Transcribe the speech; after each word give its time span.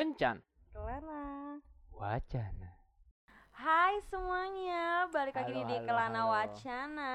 Kencan. 0.00 0.40
Kelana. 0.72 1.60
Wacana. 1.92 2.72
Hai 3.52 4.00
semuanya, 4.08 5.04
balik 5.12 5.36
lagi 5.36 5.52
Halo, 5.52 5.68
di 5.68 5.76
halo, 5.76 5.84
Kelana 5.84 6.20
halo. 6.24 6.32
Wacana 6.32 7.12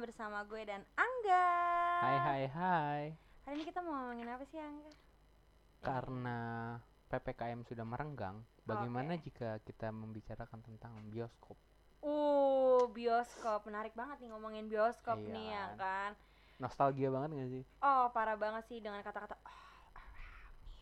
bersama 0.00 0.40
gue 0.48 0.64
dan 0.64 0.80
Angga. 0.96 1.52
Hai 2.00 2.16
hai 2.16 2.42
hai. 2.48 3.04
Hari 3.44 3.54
ini 3.60 3.68
kita 3.68 3.84
mau 3.84 3.92
ngomongin 4.00 4.32
apa 4.32 4.48
sih 4.48 4.56
Angga? 4.56 4.88
Karena 5.84 6.40
PPKM 7.12 7.68
sudah 7.68 7.84
merenggang, 7.84 8.40
bagaimana 8.64 9.20
jika 9.20 9.60
kita 9.60 9.92
membicarakan 9.92 10.64
tentang 10.64 10.96
bioskop? 11.12 11.60
Uh, 12.00 12.88
bioskop 12.88 13.68
menarik 13.68 13.92
banget 13.92 14.24
nih 14.24 14.32
ngomongin 14.32 14.72
bioskop 14.72 15.20
Iya 15.20 15.32
nih 15.36 15.46
ya 15.52 15.64
kan. 15.76 16.10
Kan. 16.62 16.64
Nostalgia 16.64 17.08
banget 17.10 17.28
gak 17.34 17.50
sih? 17.50 17.62
Oh 17.80 18.06
parah 18.08 18.36
banget 18.36 18.62
sih 18.66 18.78
dengan 18.78 19.02
kata-kata 19.02 19.34
"All 19.36 19.58
around 19.98 20.54
me." 20.62 20.78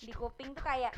di 0.00 0.12
kuping 0.14 0.54
tuh 0.54 0.62
kayak 0.62 0.94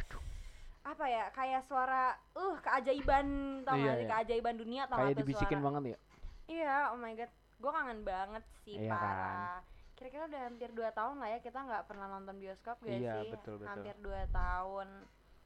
apa 0.83 1.05
ya 1.07 1.25
kayak 1.31 1.63
suara 1.63 2.13
uh 2.35 2.55
keajaiban 2.61 3.27
tau 3.63 3.75
Iya, 3.75 3.83
gak 3.85 3.95
sih 3.95 4.05
iya. 4.05 4.11
keajaiban 4.13 4.55
dunia 4.57 4.83
tau 4.85 4.99
Kayak 5.01 5.17
dibisikin 5.17 5.59
suara 5.59 5.67
banget 5.71 5.83
ya. 5.85 5.99
Iya, 6.45 6.77
oh 6.93 6.99
my 6.99 7.13
god, 7.15 7.31
gue 7.33 7.73
kangen 7.73 8.01
banget 8.03 8.45
sih 8.61 8.77
Iya 8.77 8.91
kan? 8.91 8.99
parah. 9.01 9.59
Kira-kira 9.95 10.23
udah 10.27 10.41
hampir 10.43 10.69
2 10.69 10.91
tahun 10.93 11.17
lah 11.17 11.29
ya 11.31 11.39
kita 11.39 11.59
nggak 11.63 11.83
pernah 11.87 12.07
nonton 12.11 12.35
bioskop 12.37 12.77
gak 12.79 12.91
Iya, 12.93 13.15
sih? 13.23 13.31
betul, 13.31 13.55
betul. 13.57 13.71
Hampir 13.71 13.95
2 13.97 14.11
tahun. 14.29 14.89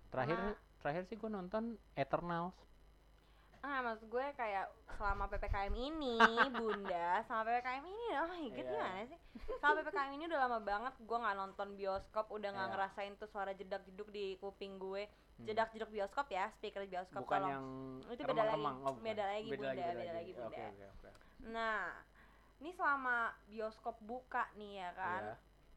Terakhir 0.09 0.39
Karena- 0.39 0.59
terakhir 0.81 1.03
sih 1.05 1.17
gue 1.17 1.31
nonton 1.31 1.65
Eternals. 1.95 2.57
Ah, 3.61 3.81
maksud 3.81 4.07
gue 4.07 4.27
kayak 4.33 4.67
selama 4.93 5.27
PPKM 5.27 5.75
ini, 5.75 6.17
Bunda, 6.57 7.21
selama 7.23 7.43
PPKM 7.47 7.85
ini, 7.85 8.07
oh 8.15 8.27
my 8.27 8.43
god, 8.47 8.57
Iya. 8.57 8.65
gimana 8.67 9.01
sih? 9.05 9.19
Selama 9.55 9.75
PPKM 9.79 10.13
ini 10.13 10.25
udah 10.27 10.41
lama 10.41 10.59
banget 10.61 10.95
gue 10.99 11.19
nggak 11.19 11.37
nonton 11.37 11.69
bioskop, 11.75 12.27
udah 12.29 12.49
nggak 12.49 12.65
Iya. 12.65 12.73
ngerasain 12.73 13.13
tuh 13.17 13.27
suara 13.27 13.53
jedak-jeduk 13.53 14.09
di 14.09 14.37
kuping 14.37 14.77
gue. 14.77 15.05
Hmm. 15.07 15.45
Jedak-jeduk 15.45 15.91
bioskop 15.91 16.27
ya, 16.29 16.49
speaker 16.53 16.83
bioskop 16.83 17.21
Bukan 17.23 17.37
tolong. 17.39 17.51
yang 17.51 17.65
Itu 18.09 18.23
beda 18.25 18.43
lagi. 18.47 18.65
Oh. 18.83 18.95
Beda 18.97 19.25
lagi, 19.27 19.49
Bunda, 19.51 19.71
beda 19.73 20.13
lagi, 20.15 20.31
Oke, 20.31 20.41
Bunda. 20.41 20.65
oke, 20.67 20.85
oke. 20.89 21.09
Nah, 21.47 21.81
ini 22.57 22.71
selama 22.73 23.17
bioskop 23.45 23.97
buka 24.01 24.49
nih 24.55 24.81
ya 24.81 24.91
kan, 24.93 25.23
Iya. 25.23 25.37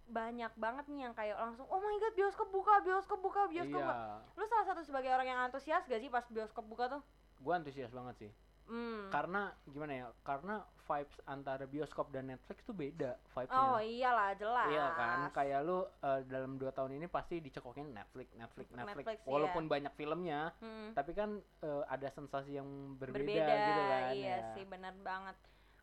banyak 0.10 0.54
banget 0.56 0.86
nih 0.88 1.00
yang 1.04 1.14
kayak 1.14 1.38
langsung 1.38 1.68
oh 1.68 1.78
my 1.78 1.96
god 1.98 2.16
bioskop 2.16 2.50
buka 2.50 2.82
bioskop 2.82 3.20
buka 3.20 3.46
bioskop 3.46 3.78
buka 3.78 3.94
Iya. 3.94 4.18
lu 4.34 4.46
salah 4.48 4.66
satu 4.66 4.82
sebagai 4.82 5.06
orang 5.08 5.28
yang 5.28 5.38
antusias 5.40 5.86
gak 5.86 6.02
sih 6.02 6.10
pas 6.10 6.26
bioskop 6.26 6.66
buka 6.66 6.90
tuh 6.90 7.02
Gue 7.40 7.54
antusias 7.56 7.90
banget 7.90 8.16
sih. 8.20 8.32
hmm. 8.68 9.10
Karena 9.10 9.50
gimana 9.66 9.94
ya? 9.96 10.08
Karena 10.22 10.62
vibes 10.86 11.18
antara 11.26 11.66
bioskop 11.66 12.10
dan 12.10 12.30
Netflix 12.30 12.66
tuh 12.66 12.74
beda 12.74 13.14
vibesnya. 13.30 13.62
oh 13.62 13.78
iyalah 13.78 14.34
jelas 14.34 14.70
Iya 14.74 14.86
kan, 14.98 15.20
kayak 15.30 15.60
lu 15.62 15.80
eh, 15.86 16.22
dalam 16.26 16.58
dua 16.58 16.74
tahun 16.74 16.98
ini 16.98 17.06
pasti 17.06 17.38
dicekokin 17.40 17.94
Netflix, 17.94 18.34
Netflix, 18.34 18.68
Netflix. 18.74 19.06
Netflix, 19.06 19.18
Walaupun 19.30 19.64
iya. 19.66 19.70
banyak 19.70 19.94
filmnya, 19.94 20.42
Hmm, 20.58 20.90
tapi 20.98 21.14
kan 21.14 21.38
eh, 21.62 21.84
ada 21.86 22.10
sensasi 22.10 22.58
yang 22.58 22.98
berbeda, 22.98 23.22
berbeda, 23.22 23.54
gitu 23.70 23.82
kan. 23.86 24.02
iya 24.18 24.36
ya. 24.42 24.50
sih 24.58 24.66
benar 24.66 24.94
banget 25.02 25.38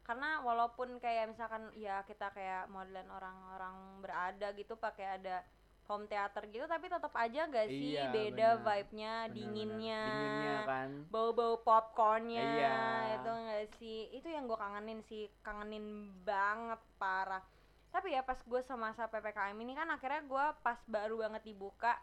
karena 0.06 0.38
walaupun 0.46 1.02
kayak 1.02 1.34
misalkan 1.34 1.66
ya 1.74 2.06
kita 2.06 2.30
kayak 2.30 2.70
modelan 2.70 3.10
orang-orang 3.10 3.74
berada 3.98 4.54
gitu 4.54 4.78
pakai 4.78 5.18
ada 5.18 5.42
home 5.86 6.04
theater 6.04 6.42
gitu 6.46 6.64
tapi 6.64 6.86
tetap 6.86 7.12
aja 7.12 7.40
gak 7.44 7.66
sih 7.66 7.94
Iya, 7.94 8.10
beda 8.10 8.48
vibe-nya 8.58 9.12
dinginnya 9.28 10.02
Dinginnya 10.04 10.56
kan. 10.64 10.90
bau-bau 11.08 11.58
popcornnya 11.58 12.42
Iya. 12.42 12.76
itu 13.14 13.30
enggak 13.32 13.64
sih 13.74 13.98
itu 14.12 14.26
yang 14.26 14.44
gue 14.44 14.56
kangenin 14.56 15.00
sih 15.02 15.26
kangenin 15.40 15.86
banget 16.20 16.78
parah 16.96 17.42
tapi 17.88 18.12
ya 18.12 18.20
pas 18.20 18.36
gue 18.36 18.60
semasa 18.60 19.06
ppkm 19.06 19.56
ini 19.56 19.72
kan 19.72 19.88
akhirnya 19.88 20.20
gue 20.22 20.44
pas 20.60 20.76
baru 20.84 21.16
banget 21.18 21.42
dibuka 21.44 21.96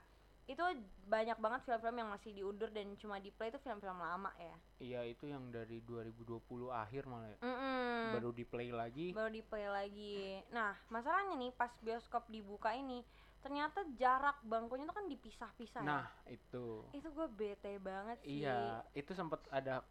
itu 0.44 0.59
banyak 1.06 1.38
banget 1.38 1.64
film-film 1.64 1.95
yang 1.98 2.09
masih 2.09 2.31
diundur 2.33 2.67
dan 2.67 2.92
cuma 2.98 3.15
di 3.15 3.30
play 3.30 3.48
itu 3.48 3.55
film-film 3.58 3.95
lama 3.95 4.27
ya 4.36 4.55
Iya, 4.77 5.02
itu 5.05 5.23
yang 5.26 5.48
dari 5.48 5.80
2020 5.80 6.44
akhir 6.70 7.08
malah 7.08 7.30
ya. 7.30 7.39
Mm-mm. 7.39 8.11
Baru 8.11 8.30
di 8.30 8.44
play 8.44 8.67
lagi. 8.67 9.15
baru 9.15 9.32
di 9.32 9.39
play 9.42 9.64
lagi 9.65 10.44
nah 10.50 10.76
masalahnya 10.89 11.38
nih 11.38 11.52
pas 11.54 11.71
bioskop 11.80 12.27
dibuka 12.27 12.73
ini 12.73 13.00
ternyata 13.43 13.83
jarak 13.93 14.39
bangkunya 14.42 14.87
tuh 14.87 14.95
kan 14.95 15.05
dipisah-pisah 15.05 15.83
ya. 15.83 15.86
Nah, 15.86 16.05
itu. 16.26 16.87
itu 16.92 17.08
gue 17.08 17.27
bete 17.30 17.76
banget 17.77 18.17
sih 18.23 18.42
Iya, 18.42 18.81
itu 18.95 19.11
sempat 19.11 19.43
ada 19.52 19.83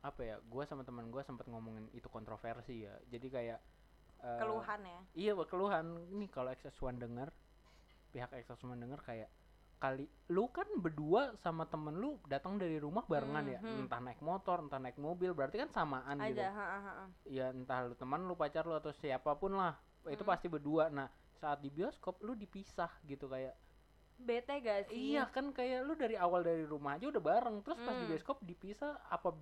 apa 0.00 0.20
ya? 0.22 0.38
Gua 0.46 0.64
sama 0.64 0.80
teman 0.80 1.10
gua 1.10 1.20
sempat 1.20 1.44
ngomongin 1.44 1.90
itu 1.90 2.08
kontroversi 2.08 2.86
ya. 2.86 2.94
Jadi 3.10 3.26
kayak 3.28 3.58
eh, 4.22 4.38
keluhan 4.38 4.80
ya 4.80 5.00
Iya, 5.12 5.30
buat 5.34 5.50
keluhan. 5.50 5.84
Ini 6.08 6.30
kalau 6.30 6.48
XS1 6.48 6.96
denger, 6.96 7.28
pihak 8.08 8.30
XS1 8.30 8.78
denger 8.78 9.02
kayak 9.02 9.30
kali 9.80 10.04
lu 10.28 10.44
kan 10.52 10.68
berdua 10.76 11.32
sama 11.40 11.64
temen 11.64 11.96
lu 11.96 12.20
datang 12.28 12.60
dari 12.60 12.76
rumah 12.76 13.00
barengan 13.08 13.40
Hmm, 13.40 13.54
ya, 13.56 13.60
hmm. 13.64 13.80
entah 13.88 13.96
naik 13.98 14.20
motor, 14.20 14.60
entah 14.60 14.76
naik 14.76 15.00
mobil, 15.00 15.32
berarti 15.32 15.56
kan 15.56 15.72
samaan 15.72 16.20
gitu. 16.20 16.36
ada 16.36 16.46
ha, 16.52 16.66
ha, 16.68 16.78
ha. 17.00 17.04
Ya 17.24 17.48
entah 17.48 17.88
lu 17.88 17.96
teman 17.96 18.28
lu 18.28 18.36
pacar 18.36 18.68
lu 18.68 18.76
atau 18.76 18.92
siapa 18.92 19.32
pun 19.40 19.56
lah, 19.56 19.80
itu 20.04 20.20
Hmm. 20.20 20.28
pasti 20.28 20.52
berdua. 20.52 20.92
Nah, 20.92 21.08
saat 21.40 21.58
di 21.58 21.72
bioskop 21.72 22.20
lu 22.20 22.36
dipisah 22.36 22.92
gitu 23.02 23.24
kayak 23.26 23.56
bete 24.20 24.52
gak 24.60 24.80
sih 24.86 25.16
iya 25.16 25.24
kan 25.26 25.48
kayak 25.48 25.80
lu 25.80 25.96
dari 25.96 26.12
awal 26.14 26.44
dari 26.44 26.60
rumah 26.62 27.00
aja 27.00 27.08
udah 27.08 27.24
bareng, 27.24 27.64
terus 27.64 27.80
pas 27.80 27.96
di 27.96 28.04
Hmm. 28.04 28.10
bioskop 28.12 28.36
dipisah 28.44 29.00
apa 29.08 29.32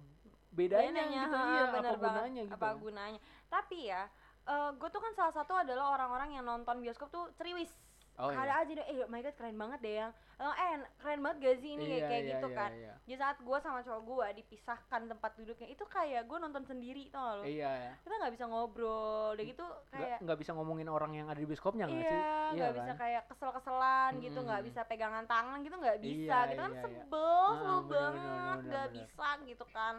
bedanya 0.48 1.03
Bedanya, 1.03 1.22
gitu 1.26 1.34
ha, 1.34 1.42
iya, 1.44 1.62
apa 1.66 1.75
banget. 1.75 1.98
gunanya 1.98 2.42
gitu. 2.47 2.54
apa 2.54 2.69
gunanya 2.78 3.20
tapi 3.50 3.78
ya 3.84 4.03
gue 4.48 4.88
tuh 4.88 5.03
kan 5.03 5.12
salah 5.12 5.34
satu 5.34 5.53
adalah 5.53 5.92
orang-orang 5.92 6.32
yang 6.32 6.44
nonton 6.47 6.81
bioskop 6.81 7.10
tuh 7.10 7.28
ceriwis 7.37 7.69
Oh, 8.18 8.28
ada 8.28 8.42
iya. 8.42 8.54
aja 8.60 8.72
deh 8.74 8.86
eh 8.88 9.06
my 9.06 9.22
god 9.22 9.34
keren 9.34 9.54
banget 9.54 9.78
deh 9.78 9.94
yang 9.96 10.10
atau 10.34 10.50
eh 10.50 10.70
keren 10.98 11.18
banget 11.18 11.36
gak 11.38 11.56
sih 11.58 11.70
ini 11.72 11.84
kayak, 11.84 11.94
Iya, 11.94 12.06
kayak 12.06 12.22
iya, 12.22 12.30
gitu 12.34 12.46
iya, 12.46 12.58
kan 12.58 12.70
iya. 12.74 12.94
di 13.06 13.14
saat 13.14 13.36
gue 13.38 13.58
sama 13.58 13.78
cowok 13.80 14.02
gue 14.02 14.26
dipisahkan 14.36 15.02
tempat 15.06 15.30
duduknya 15.34 15.68
itu 15.68 15.84
kayak 15.86 16.22
gue 16.26 16.38
nonton 16.38 16.62
sendiri 16.62 17.06
tau 17.08 17.22
gak 17.22 17.34
lo 17.36 17.42
Iya, 17.46 17.70
ya. 17.70 17.92
kita 18.02 18.14
nggak 18.18 18.34
bisa 18.34 18.44
ngobrol 18.46 19.34
udah 19.34 19.44
gitu 19.46 19.62
nggak 19.62 19.86
kayak 19.94 20.18
nggak 20.18 20.38
bisa 20.38 20.50
ngomongin 20.52 20.88
orang 20.88 21.12
yang 21.14 21.26
ada 21.26 21.38
di 21.38 21.46
bioskopnya 21.46 21.84
nggak 21.86 22.02
sih? 22.02 22.10
iya 22.10 22.54
nggak 22.58 22.74
bisa 22.74 22.90
kan? 22.90 22.98
kayak 22.98 23.22
kesel-keselan 23.30 24.12
gitu 24.18 24.38
nggak 24.42 24.62
bisa 24.66 24.80
pegangan 24.82 25.24
tangan 25.24 25.58
gitu 25.62 25.76
nggak 25.78 25.98
bisa 26.02 26.18
Iya, 26.18 26.50
gitu 26.50 26.58
kan 26.58 26.70
iya, 26.70 26.74
iya. 26.74 26.82
sebel 26.82 27.22
Ah, 27.38 27.54
sebel 27.54 27.82
bener, 27.86 28.10
bener, 28.10 28.26
banget 28.26 28.58
bener, 28.58 28.66
nggak 28.66 28.86
bener. 28.86 28.98
bisa 28.98 29.28
gitu 29.46 29.64
kan 29.70 29.94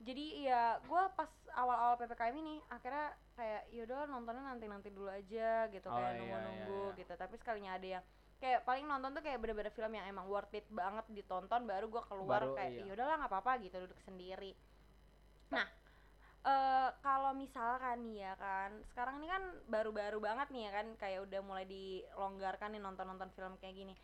jadi 0.00 0.26
ya 0.40 0.62
gue 0.80 1.02
pas 1.12 1.28
awal-awal 1.52 1.96
ppkm 1.96 2.34
ini 2.34 2.56
akhirnya 2.68 3.12
kayak 3.40 3.62
yaudah 3.72 4.04
nontonnya 4.04 4.44
nanti 4.44 4.66
nanti 4.68 4.88
dulu 4.92 5.08
aja 5.08 5.48
gitu 5.72 5.88
Oh, 5.88 5.96
kayak 5.96 6.12
iya, 6.12 6.18
nunggu-nunggu 6.20 6.82
iya, 6.84 6.92
iya. 6.92 6.98
gitu 7.00 7.12
tapi 7.16 7.34
sekalinya 7.40 7.72
ada 7.80 7.88
yang 7.98 8.04
kayak 8.40 8.60
paling 8.68 8.84
nonton 8.88 9.10
tuh 9.16 9.22
kayak 9.24 9.38
bener-bener 9.40 9.72
film 9.72 9.92
yang 9.96 10.06
emang 10.08 10.26
worth 10.28 10.52
it 10.52 10.64
banget 10.72 11.04
ditonton 11.12 11.62
baru 11.64 11.86
gue 11.88 12.02
keluar 12.08 12.42
Baru, 12.44 12.56
kayak 12.56 12.72
iya. 12.76 12.84
yaudahlah 12.92 13.16
nggak 13.20 13.32
apa-apa 13.32 13.52
gitu 13.64 13.76
duduk 13.84 14.00
sendiri 14.04 14.52
nah 15.52 15.66
eh 16.40 16.88
kalau 17.04 17.36
misalkan 17.36 18.00
nih 18.08 18.24
ya 18.24 18.34
kan 18.40 18.70
sekarang 18.88 19.20
ini 19.20 19.28
kan 19.28 19.42
baru-baru 19.68 20.18
banget 20.24 20.48
nih 20.48 20.62
ya 20.68 20.72
kan 20.72 20.86
kayak 20.96 21.20
udah 21.28 21.40
mulai 21.44 21.68
dilonggarkan 21.68 22.72
nih 22.72 22.80
nonton-nonton 22.80 23.28
film 23.36 23.52
kayak 23.60 23.76
gini 23.76 23.94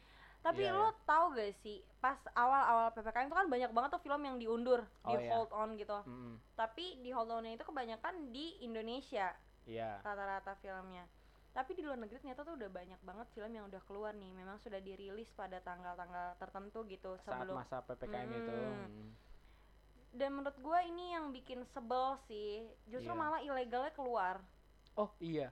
tapi 0.46 0.62
Iya, 0.62 0.70
lo 0.70 0.94
tau 1.02 1.34
gak 1.34 1.58
sih 1.58 1.82
pas 1.98 2.14
awal-awal 2.32 2.94
ppkm 2.94 3.26
itu 3.26 3.34
kan 3.34 3.48
banyak 3.50 3.70
banget 3.74 3.90
tuh 3.90 4.02
film 4.06 4.22
yang 4.22 4.38
diundur 4.38 4.86
Oh, 5.02 5.10
di 5.10 5.18
iya. 5.18 5.26
hold 5.26 5.50
on 5.50 5.74
gitu 5.74 5.98
Mm-mm. 6.06 6.38
tapi 6.54 7.02
di 7.02 7.10
hold 7.10 7.26
onnya 7.28 7.52
itu 7.52 7.66
kebanyakan 7.66 8.30
di 8.30 8.62
Indonesia 8.62 9.34
Iya. 9.66 9.98
rata-rata 10.00 10.54
filmnya 10.56 11.02
tapi 11.50 11.72
di 11.72 11.82
luar 11.82 11.96
negeri 11.96 12.20
ternyata 12.20 12.44
tuh 12.44 12.54
udah 12.54 12.70
banyak 12.70 13.00
banget 13.02 13.26
film 13.32 13.50
yang 13.50 13.64
udah 13.66 13.82
keluar 13.82 14.12
nih 14.14 14.30
memang 14.30 14.54
sudah 14.56 14.78
dirilis 14.78 15.26
pada 15.32 15.58
tanggal-tanggal 15.58 16.36
tertentu 16.36 16.86
gitu 16.86 17.18
Saat 17.18 17.42
sebelum 17.42 17.56
masa 17.58 17.82
ppkm 17.82 18.28
itu. 18.30 18.52
Mm. 18.54 18.76
mm. 18.86 19.10
dan 20.14 20.30
menurut 20.30 20.56
gua 20.60 20.80
ini 20.80 21.10
yang 21.10 21.28
bikin 21.28 21.66
sebel 21.66 22.14
sih 22.24 22.62
justru 22.86 23.10
Iya. 23.10 23.18
malah 23.18 23.40
ilegalnya 23.42 23.90
keluar 23.92 24.38
Oh 24.94 25.10
iya. 25.18 25.50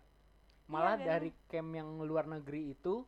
Malah 0.64 0.96
kan? 0.96 1.04
dari 1.04 1.28
camp 1.44 1.68
yang 1.70 2.00
luar 2.00 2.24
negeri 2.24 2.72
itu 2.72 3.04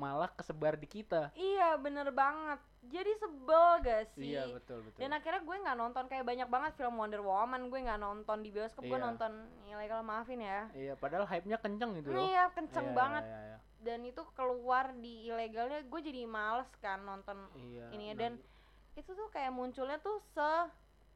malah 0.00 0.30
kesebar 0.30 0.74
di 0.74 0.88
kita. 0.88 1.28
iya 1.34 1.76
bener 1.76 2.08
banget 2.10 2.56
jadi 2.82 3.12
sebel 3.14 3.64
gak 3.80 4.02
sih 4.10 4.32
Iya 4.32 4.48
betul 4.48 4.80
betul. 4.80 4.96
dan 4.96 5.12
akhirnya 5.12 5.40
gue 5.40 5.56
nggak 5.60 5.76
nonton 5.76 6.04
kayak 6.06 6.24
banyak 6.24 6.48
banget 6.48 6.72
film 6.74 6.96
Wonder 6.96 7.20
Woman 7.20 7.68
gue 7.68 7.78
nggak 7.78 8.00
nonton 8.00 8.40
di 8.40 8.48
bioskop 8.48 8.82
gue 8.82 8.96
Iya. 8.96 9.04
nonton 9.04 9.32
ilegal 9.66 10.00
maafin 10.00 10.40
ya 10.40 10.64
Iya, 10.72 10.96
padahal 10.96 11.24
hype-nya 11.24 11.58
kenceng 11.58 11.92
gitu 11.94 12.08
loh. 12.10 12.24
iya 12.24 12.48
kenceng 12.50 12.86
Iya, 12.86 12.96
banget 12.96 13.24
Iya, 13.26 13.40
iya, 13.44 13.56
dan 13.80 13.98
itu 14.02 14.22
keluar 14.32 14.84
di 14.94 15.26
ilegalnya 15.26 15.80
gue 15.82 16.00
jadi 16.00 16.24
males 16.26 16.68
kan 16.78 17.00
nonton 17.00 17.36
iya. 17.54 17.86
ini 17.90 18.12
dan 18.14 18.40
itu 18.92 19.10
tuh 19.10 19.28
kayak 19.28 19.48
munculnya 19.50 19.96
tuh 19.98 20.16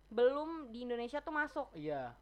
sebelum 0.08 0.68
di 0.68 0.84
Indonesia 0.84 1.18
tuh 1.18 1.32
masuk 1.32 1.66
Iya. 1.72 2.12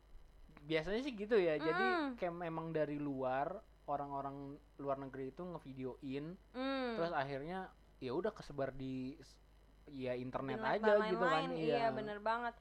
Biasanya 0.62 1.02
sih 1.02 1.12
gitu 1.12 1.34
ya. 1.34 1.58
Jadi 1.58 1.82
Mm. 1.82 2.10
camp 2.16 2.38
memang 2.38 2.70
dari 2.70 2.94
luar, 2.94 3.50
orang-orang 3.84 4.36
luar 4.76 4.96
negeri 4.96 5.28
itu 5.28 5.42
ngevideoin, 5.42 6.38
Hmm. 6.50 6.90
terus 6.94 7.10
akhirnya 7.10 7.66
ya 7.98 8.12
udah 8.12 8.30
kesebar 8.30 8.70
di 8.70 9.14
ya 9.88 10.14
internet 10.14 10.58
Internet 10.58 10.78
aja 10.78 10.92
dan 10.92 11.08
gitu 11.08 11.24
kan. 11.24 11.42
Iya. 11.50 11.76
iya 11.76 11.86
bener 11.90 12.18
banget 12.18 12.54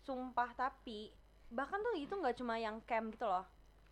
sumpah 0.00 0.50
tapi 0.52 1.10
bahkan 1.48 1.78
tuh 1.80 1.94
itu 1.94 2.10
nggak 2.10 2.36
cuma 2.36 2.56
yang 2.56 2.78
camp 2.82 3.10
gitu 3.10 3.26
loh 3.26 3.44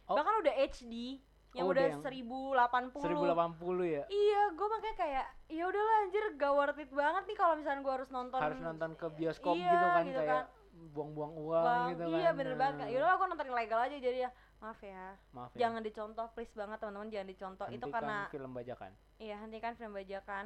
Oh. 0.06 0.16
bahkan 0.16 0.40
udah 0.40 0.54
HD 0.56 1.20
yang 1.52 1.64
Oh, 1.64 1.70
udah 1.70 1.84
udah 1.84 1.92
yang 1.92 2.00
1080 2.00 2.96
1080 2.96 3.84
ya 3.84 4.02
iya 4.08 4.42
gue 4.48 4.66
makanya 4.66 4.96
kayak 4.96 5.26
ya 5.48 5.64
udahlah 5.64 5.96
anjir 6.00 6.24
gak 6.34 6.52
worth 6.54 6.78
it 6.78 6.88
banget 6.88 7.22
nih 7.24 7.36
kalau 7.36 7.54
misalnya 7.54 7.80
gue 7.82 7.92
harus 7.92 8.08
nonton 8.08 8.38
harus 8.38 8.56
nonton 8.58 8.90
ke 8.94 9.06
bioskop 9.10 9.52
Iya, 9.52 9.68
gitu 9.68 9.86
kan 9.86 10.02
gitu 10.06 10.20
kayak 10.22 10.46
buang-buang 10.88 11.32
uang 11.34 11.64
Bang, 11.66 11.86
gitu 11.90 12.02
iya 12.08 12.24
kan 12.24 12.34
bener 12.36 12.54
banget 12.54 12.74
kan 12.78 12.86
yaudah 12.88 13.08
gue 13.12 13.28
nonton 13.28 13.48
ilegal 13.48 13.80
aja 13.82 13.96
jadi 13.98 14.18
ya 14.18 14.30
maaf 14.58 14.80
ya. 14.82 15.14
Maaf 15.34 15.50
ya. 15.54 15.58
Jangan 15.66 15.82
dicontoh 15.86 16.26
please 16.34 16.54
banget 16.54 16.78
teman-teman 16.82 17.08
jangan 17.10 17.28
dicontoh. 17.30 17.66
Itu 17.70 17.86
hentikan 17.86 17.94
karena 17.94 18.18
film 18.30 18.50
bajakan. 18.54 18.92
Iya 19.18 19.36
hentikan 19.42 19.72
film 19.78 19.92
bajakan. 19.94 20.44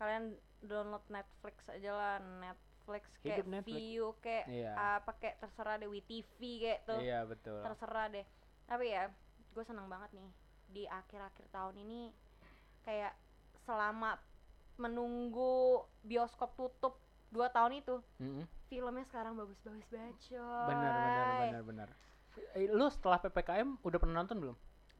Kalian 0.00 0.24
download 0.64 1.04
Netflix 1.12 1.56
aja 1.68 1.90
lah 1.92 2.14
Netflix 2.20 3.04
kayak 3.20 3.36
Hidup 3.36 3.48
Netflix. 3.52 3.76
view 3.76 4.04
kayak 4.24 4.44
iya. 4.48 4.72
apa 4.96 5.12
kayak 5.20 5.36
terserah 5.44 5.76
deh 5.76 5.88
WeTV 5.88 6.40
kayak 6.40 6.80
tuh. 6.88 7.00
Iya 7.00 7.18
betul. 7.28 7.60
Terserah 7.60 8.06
deh. 8.08 8.26
Tapi 8.64 8.84
ya 8.88 9.12
gue 9.50 9.64
seneng 9.66 9.86
banget 9.90 10.10
nih 10.16 10.30
di 10.70 10.82
akhir-akhir 10.86 11.46
tahun 11.50 11.76
ini 11.82 12.14
kayak 12.86 13.12
selama 13.66 14.16
menunggu 14.80 15.84
bioskop 16.06 16.56
tutup 16.56 16.96
dua 17.30 17.52
tahun 17.52 17.78
itu 17.78 18.00
Mm-mm. 18.18 18.44
filmnya 18.66 19.04
sekarang 19.06 19.36
bagus-bagus 19.36 19.86
banget 19.92 20.16
coy. 20.30 20.66
Benar 20.70 20.92
benar 20.94 21.26
benar 21.44 21.62
benar 21.66 21.88
lu 22.70 22.86
setelah 22.90 23.18
ppkm 23.18 23.78
udah 23.80 23.98
pernah 23.98 24.16
nonton 24.22 24.36
belum? 24.38 24.56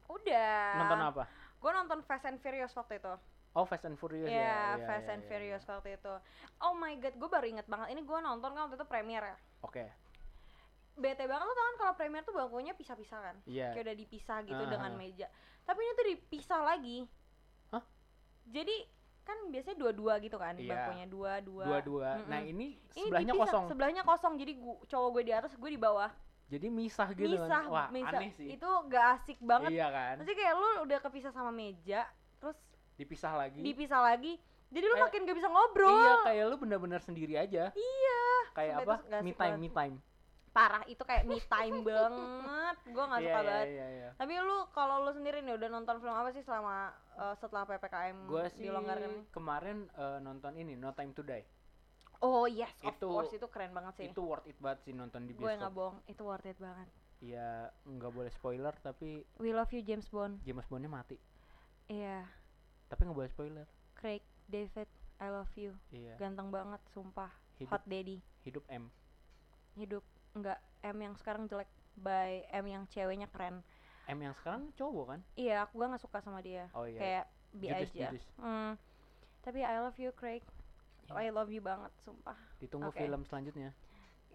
Udah. 0.07 0.75
Nonton 0.77 0.99
apa? 1.01 1.23
Gue 1.57 1.71
nonton 1.71 1.99
Fast 2.03 2.25
and 2.25 2.39
Furious 2.39 2.73
waktu 2.73 2.99
itu. 2.99 3.13
Oh 3.51 3.67
Fast 3.67 3.83
and 3.83 3.99
Furious. 3.99 4.31
Iya, 4.31 4.39
ya 4.39 4.63
Iya, 4.79 4.87
Fast 4.87 5.07
iya, 5.07 5.13
and 5.13 5.23
iya, 5.23 5.27
Furious 5.27 5.63
iya. 5.63 5.71
waktu 5.75 5.89
itu. 5.99 6.13
Oh 6.59 6.73
my 6.73 6.93
god 6.97 7.15
gue 7.15 7.29
baru 7.29 7.45
inget 7.47 7.67
banget. 7.67 7.87
Ini 7.91 8.01
gue 8.01 8.19
nonton 8.19 8.49
kan 8.51 8.61
waktu 8.67 8.75
itu 8.79 8.87
premier 8.87 9.23
ya. 9.23 9.37
Oke. 9.61 9.83
Bete 10.91 11.23
banget 11.23 11.45
lo 11.45 11.53
tau 11.53 11.65
kan 11.65 11.75
kalau 11.77 11.93
premier 11.95 12.21
tuh 12.21 12.35
bangkunya 12.35 12.73
pisah-pisah 12.75 13.19
kan? 13.19 13.35
Iya. 13.47 13.71
Kayak 13.71 13.83
udah 13.91 13.95
dipisah 13.97 14.37
gitu 14.43 14.63
Ah, 14.63 14.69
dengan 14.69 14.91
ah. 14.91 14.97
meja. 14.99 15.27
Tapi 15.63 15.79
ini 15.79 15.91
tuh 15.93 16.05
dipisah 16.15 16.61
lagi. 16.63 16.97
Hah? 17.71 17.83
jadi 18.47 18.75
kan 19.21 19.37
biasanya 19.53 19.77
dua-dua 19.77 20.17
gitu 20.19 20.35
kan 20.35 20.57
Iya. 20.57 20.71
bangkunya. 20.71 21.05
Dua-dua 21.07 21.63
dua-dua. 21.67 22.09
Nah 22.27 22.41
Mm-mm. 22.41 22.51
ini 22.57 22.67
ini 22.97 23.07
sebelahnya 23.07 23.33
dipisah, 23.33 23.47
kosong. 23.47 23.65
Sebelahnya 23.69 24.01
kosong. 24.03 24.33
Jadi 24.35 24.51
gua, 24.57 24.75
cowok 24.87 25.09
gue 25.13 25.23
di 25.29 25.33
atas 25.33 25.51
gue 25.55 25.69
di 25.69 25.79
bawah 25.79 26.09
jadi 26.51 26.67
misah 26.67 27.07
gitu 27.09 27.31
misah 27.31 27.63
kan 27.63 27.63
wah 27.65 27.87
misah. 27.89 28.19
aneh 28.19 28.31
sih. 28.31 28.51
Itu 28.51 28.67
gak 28.85 29.05
asik 29.15 29.39
banget. 29.39 29.71
Iya 29.71 29.87
kan? 29.87 30.15
Maksudnya 30.19 30.37
kayak 30.37 30.53
lu 30.53 30.69
udah 30.83 30.99
kepisah 30.99 31.31
sama 31.31 31.47
meja 31.49 32.03
terus 32.37 32.59
dipisah 32.93 33.33
lagi. 33.33 33.63
dipisah 33.63 34.03
lagi 34.03 34.35
jadi 34.67 34.85
lu 34.85 34.93
Kayak- 34.93 35.05
makin 35.07 35.21
gak 35.23 35.37
bisa 35.37 35.47
ngobrol. 35.47 35.91
Iya 35.93 36.13
kayak 36.21 36.43
lu 36.45 36.55
bener-bener 36.57 36.99
sendiri 36.99 37.35
aja. 37.35 37.71
Iya. 37.71 38.21
Kayak 38.51 38.73
Sampai 38.77 38.91
apa? 38.91 38.95
me 39.19 39.31
time 39.31 39.57
me 39.57 39.69
time. 39.69 39.95
Parah 40.51 40.83
itu 40.83 40.99
kayak 41.01 41.23
me 41.23 41.39
time 41.39 41.77
banget. 41.87 42.75
Gue 42.85 43.03
gak 43.05 43.21
suka 43.21 43.31
iya 43.31 43.35
banget. 43.41 43.67
iya 43.69 43.87
iya. 43.89 44.09
Tapi 44.15 44.33
lu 44.37 44.67
kalau 44.69 44.95
lu 45.01 45.11
sendiri 45.11 45.39
nih 45.39 45.55
udah 45.55 45.69
nonton 45.69 45.95
film 45.97 46.11
apa 46.11 46.29
sih 46.29 46.39
selama 46.41 46.91
eh, 47.13 47.35
setelah 47.35 47.63
ppkm 47.65 48.17
gue 48.27 48.43
sih 48.49 48.63
dilonggarkan? 48.65 49.13
kemarin 49.29 49.87
eh, 49.89 50.19
nonton 50.19 50.51
ini 50.53 50.75
No 50.75 50.91
Time 50.91 51.11
to 51.11 51.21
Die 51.21 51.43
oh 52.21 52.45
yes 52.45 52.73
of 52.85 52.93
Itu- 52.95 53.09
course. 53.09 53.33
Itu 53.33 53.47
keren 53.49 53.73
banget 53.73 53.93
sih. 53.97 54.07
itu 54.09 54.21
worth 54.21 54.45
it 54.45 54.57
banget 54.61 54.79
sih 54.85 54.93
nonton 54.93 55.25
di 55.25 55.33
gue 55.33 55.41
nggak 55.41 55.73
bioskop. 55.73 55.77
bohong 55.77 55.97
itu 56.07 56.21
worth 56.23 56.47
it 56.47 56.59
banget. 56.61 56.87
Ya 57.21 57.49
nggak 57.85 58.11
boleh 58.13 58.31
spoiler 58.33 58.73
tapi 58.81 59.21
we 59.37 59.53
love 59.53 59.69
you 59.69 59.81
James 59.81 60.07
Bond. 60.09 60.41
James 60.41 60.65
Bondnya 60.69 60.89
mati. 60.89 61.17
Iya. 61.85 62.25
Tapi 62.87 63.01
nggak 63.05 63.17
boleh 63.17 63.31
spoiler. 63.31 63.67
Craig 63.97 64.23
David 64.47 64.89
I 65.21 65.27
love 65.29 65.53
you. 65.53 65.77
Iya. 65.93 66.17
Ganteng 66.17 66.49
banget 66.49 66.81
sumpah. 66.89 67.29
Hidup. 67.61 67.77
Hot 67.77 67.83
daddy. 67.85 68.17
Hidup 68.41 68.65
M. 68.73 68.89
Hidup. 69.77 70.01
Enggak 70.33 70.57
M 70.81 70.97
yang 70.97 71.13
sekarang 71.13 71.45
jelek 71.45 71.69
by 71.93 72.41
M 72.49 72.65
yang 72.65 72.83
ceweknya 72.89 73.29
keren. 73.29 73.61
M 74.09 74.17
yang 74.17 74.33
sekarang 74.33 74.73
cowok 74.73 75.05
kan? 75.13 75.19
Iya 75.37 75.61
aku 75.67 75.77
gak 75.77 75.89
nggak 75.93 76.03
suka 76.03 76.17
sama 76.25 76.41
dia. 76.41 76.65
Oh 76.73 76.89
iya. 76.89 76.97
Kayak 76.97 77.25
bi 77.51 77.67
aja. 77.69 77.85
Judas. 77.85 78.25
Hmm. 78.39 78.73
tapi 79.41 79.65
I 79.65 79.81
love 79.81 79.97
you 79.97 80.13
Craig. 80.13 80.41
Iya. 80.41 80.60
I 81.17 81.29
love 81.29 81.49
you 81.49 81.61
banget 81.61 81.91
sumpah 82.01 82.37
ditunggu 82.59 82.89
Oke. 82.89 82.99
film 82.99 83.21
selanjutnya 83.23 83.71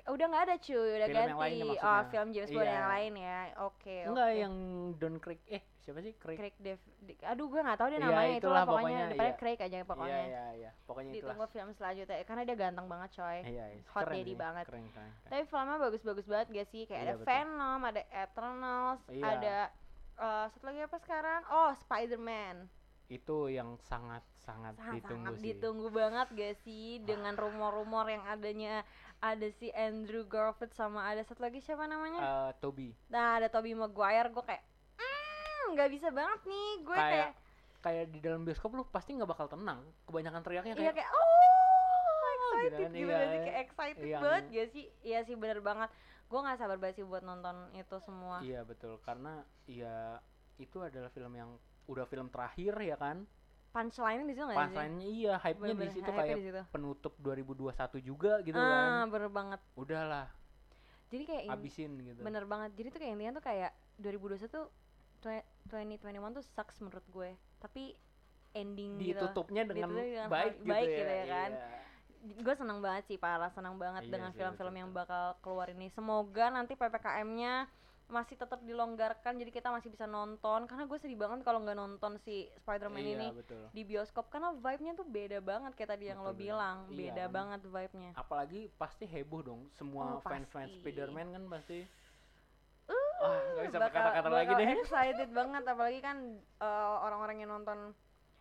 udah 0.06 0.23
nggak 0.31 0.44
ada 0.46 0.56
cuy 0.62 0.78
udah 0.78 1.08
Film 1.11 1.19
yang 1.19 1.26
ganti 1.34 1.43
lainnya 1.43 1.82
oh 1.82 2.02
film 2.06 2.28
James 2.31 2.50
Bond 2.55 2.62
Iya. 2.62 2.75
yang 2.78 2.88
lain 2.94 3.12
ya 3.19 3.38
oke 3.58 3.96
enggak 4.06 4.28
oke. 4.31 4.38
yang 4.38 4.55
Don 5.02 5.14
Craig 5.19 5.40
eh 5.50 5.62
siapa 5.82 5.99
sih 5.99 6.12
Craig 6.14 6.38
Craig 6.38 6.55
Dev 6.62 6.78
aduh 7.26 7.46
gue 7.50 7.58
nggak 7.58 7.75
tahu 7.75 7.88
dia 7.90 7.99
namanya 7.99 8.14
itulah 8.14 8.38
itulah 8.38 8.62
pokoknya 8.62 8.87
pokoknya, 8.87 9.11
depannya. 9.11 9.34
Craig 9.34 9.58
aja 9.58 9.76
pokoknya 9.82 10.14
iya 10.14 10.23
iya 10.23 10.46
iya 10.55 10.70
pokoknya 10.87 11.11
itulah 11.11 11.34
ditunggu 11.34 11.46
film 11.50 11.70
selanjutnya 11.75 12.17
karena 12.23 12.43
dia 12.46 12.55
ganteng 12.55 12.87
banget 12.87 13.11
coy 13.19 13.38
iya 13.43 13.64
iya. 13.67 13.82
Hot 13.90 14.05
daddy 14.06 14.22
sih, 14.22 14.37
banget. 14.38 14.64
keren 14.70 14.87
keren, 14.94 15.11
keren. 15.11 15.26
tapi 15.26 15.43
filmnya 15.50 15.76
bagus-bagus 15.82 16.26
banget 16.31 16.46
gak 16.55 16.69
sih 16.70 16.82
kayak 16.87 17.02
Iya, 17.02 17.06
ada 17.06 17.14
betul. 17.19 17.26
Venom 17.26 17.81
ada 17.82 18.02
Eternals 18.14 19.00
Iya. 19.11 19.25
ada 19.26 19.56
eh 20.17 20.46
satu 20.55 20.64
lagi 20.70 20.81
apa 20.81 20.96
sekarang 21.02 21.40
oh 21.50 21.70
Spider-Man 21.82 22.56
itu 23.06 23.47
yang 23.49 23.79
sangat 23.87 24.23
sangat 24.43 24.75
sangat 24.79 24.99
ditunggu 24.99 25.26
sangat 25.26 25.35
sih. 25.38 25.47
ditunggu 25.55 25.88
banget 25.94 26.26
gak 26.35 26.55
sih? 26.67 26.87
Dengan 27.03 27.35
rumor-rumor 27.38 28.06
yang 28.11 28.25
adanya 28.26 28.82
ada 29.23 29.47
si 29.56 29.70
Andrew 29.73 30.26
Garfield 30.26 30.75
sama 30.75 31.06
ada 31.06 31.23
satu 31.23 31.43
lagi 31.43 31.62
siapa 31.62 31.87
namanya? 31.87 32.20
Eh, 32.20 32.50
Toby. 32.58 32.91
Nah 33.11 33.38
ada 33.43 33.49
Tobey 33.50 33.73
Maguire 33.79 34.31
gue 34.31 34.44
kayak 34.44 34.62
"Hmm, 34.99 35.75
nggak 35.75 35.91
bisa 35.94 36.08
banget 36.11 36.41
nih. 36.47 36.70
Gue 36.82 36.97
Kayak 36.97 37.11
kayak 37.11 37.31
kayak 37.87 38.05
di 38.11 38.19
dalam 38.19 38.43
bioskop 38.43 38.75
lu 38.75 38.82
pasti 38.91 39.14
nggak 39.14 39.31
bakal 39.31 39.47
tenang. 39.47 39.87
Kebanyakan 40.06 40.43
teriaknya 40.43 40.75
iya 40.75 40.91
kayak 40.91 40.94
kayak 40.99 41.11
oh 41.14 41.37
excited 42.56 42.73
gitu 42.73 42.82
kan, 42.82 42.91
gitu 42.91 43.06
iya, 43.06 43.19
iya. 43.20 43.41
kayak 43.44 43.58
excited 43.62 44.05
Iya, 44.06 44.19
banget 44.20 44.44
gak 44.50 44.69
sih? 44.73 44.85
Iya 45.05 45.19
sih 45.25 45.35
bener 45.37 45.58
banget. 45.61 45.91
Gue 46.26 46.38
nggak 46.43 46.58
sabar 46.58 46.76
banget 46.81 46.97
sih 47.03 47.06
buat 47.06 47.23
nonton 47.23 47.56
itu 47.76 47.97
semua. 48.03 48.37
Iya 48.43 48.61
betul. 48.67 48.99
Karena 49.05 49.44
ya 49.69 50.19
itu 50.58 50.79
adalah 50.82 51.12
film 51.12 51.32
yang 51.37 51.50
udah 51.86 52.04
film 52.04 52.28
terakhir 52.28 52.74
ya 52.76 52.96
kan? 52.96 53.26
Punchline 53.70 54.24
di 54.24 54.32
situ 54.32 54.42
nggak 54.42 54.56
sih 54.56 54.62
punchline-nya 54.64 55.06
iya 55.06 55.34
hype-nya 55.36 55.74
di 55.76 55.88
situ 55.90 56.06
hype-nya 56.06 56.22
kayak 56.24 56.36
di 56.36 56.44
situ. 56.48 56.62
penutup 56.72 57.12
2021 57.18 58.00
juga 58.00 58.32
gitu 58.40 58.56
ah 58.56 59.04
kan. 59.04 59.12
bener 59.12 59.28
banget. 59.28 59.60
Udahlah 59.74 60.26
jadi 61.06 61.22
kayak 61.22 61.42
in- 61.44 61.52
abisin 61.52 61.90
gitu. 62.00 62.20
bener 62.20 62.44
banget. 62.44 62.70
Jadi 62.74 62.88
tuh 62.90 62.98
kayak 62.98 63.12
intinya 63.14 63.32
tuh 63.36 63.44
kayak 63.44 63.70
2021 63.96 64.48
tuh 64.48 64.66
twe- 65.20 65.46
2021 65.64 66.34
tuh 66.34 66.44
sucks 66.44 66.76
menurut 66.80 67.06
gue. 67.06 67.30
Tapi 67.58 67.94
ending 68.52 68.96
gitu 68.96 69.20
ditutupnya 69.22 69.62
dengan 69.62 69.92
Ditutupnya 69.92 70.06
dengan 70.08 70.28
baik 70.28 70.42
hal- 70.42 70.56
gitu 70.56 70.66
baik 70.66 70.88
ya, 70.88 70.96
gitu 70.96 71.12
ya 71.12 71.24
kan. 71.28 71.50
iya. 71.52 71.84
gue 72.26 72.54
seneng 72.56 72.82
banget 72.82 73.04
sih 73.06 73.18
parah 73.20 73.52
seneng 73.52 73.78
banget 73.78 74.02
Iya 74.02 74.10
dengan 74.10 74.30
film-film 74.32 74.74
yang 74.74 74.90
bakal 74.90 75.38
keluar 75.38 75.70
ini. 75.70 75.86
Semoga 75.88 76.50
nanti 76.50 76.74
ppkm-nya 76.74 77.70
masih 78.06 78.38
tetap 78.38 78.62
dilonggarkan 78.62 79.35
jadi 79.35 79.50
kita 79.50 79.69
masih 79.75 79.91
bisa 79.91 80.06
nonton. 80.06 80.64
Karena 80.70 80.87
gue 80.87 80.99
sedih 80.99 81.19
banget 81.19 81.43
kalau 81.43 81.62
nggak 81.62 81.75
nonton 81.75 82.19
si 82.22 82.46
Spider-Man 82.63 83.03
iya, 83.03 83.15
ini 83.19 83.29
betul. 83.34 83.67
di 83.75 83.82
bioskop. 83.82 84.31
Karena 84.31 84.55
vibe-nya 84.55 84.93
tuh 84.94 85.06
beda 85.06 85.39
banget 85.43 85.72
kayak 85.75 85.91
tadi 85.98 86.05
yang 86.10 86.22
Betul, 86.22 86.31
lo 86.31 86.32
betul. 86.34 86.44
bilang. 86.46 86.77
Iya, 86.86 86.96
beda 86.96 87.25
kan. 87.27 87.34
banget 87.34 87.60
vibe-nya. 87.67 88.10
Apalagi 88.15 88.60
pasti 88.79 89.05
heboh 89.05 89.43
dong 89.43 89.60
semua 89.75 90.19
Oh, 90.19 90.22
fans-fans. 90.22 90.70
Spider-Man 90.79 91.34
kan 91.34 91.43
pasti. 91.51 91.79
Uh, 92.86 92.94
ah 93.27 93.39
nggak 93.58 93.65
bisa 93.67 93.79
berkata-kata 93.82 94.29
lagi 94.31 94.53
deh. 94.55 94.69
excited 94.79 95.31
banget. 95.34 95.63
Apalagi 95.67 95.98
kan 95.98 96.17
eh, 96.39 96.94
orang-orang 97.03 97.43
yang 97.43 97.51
nonton 97.51 97.91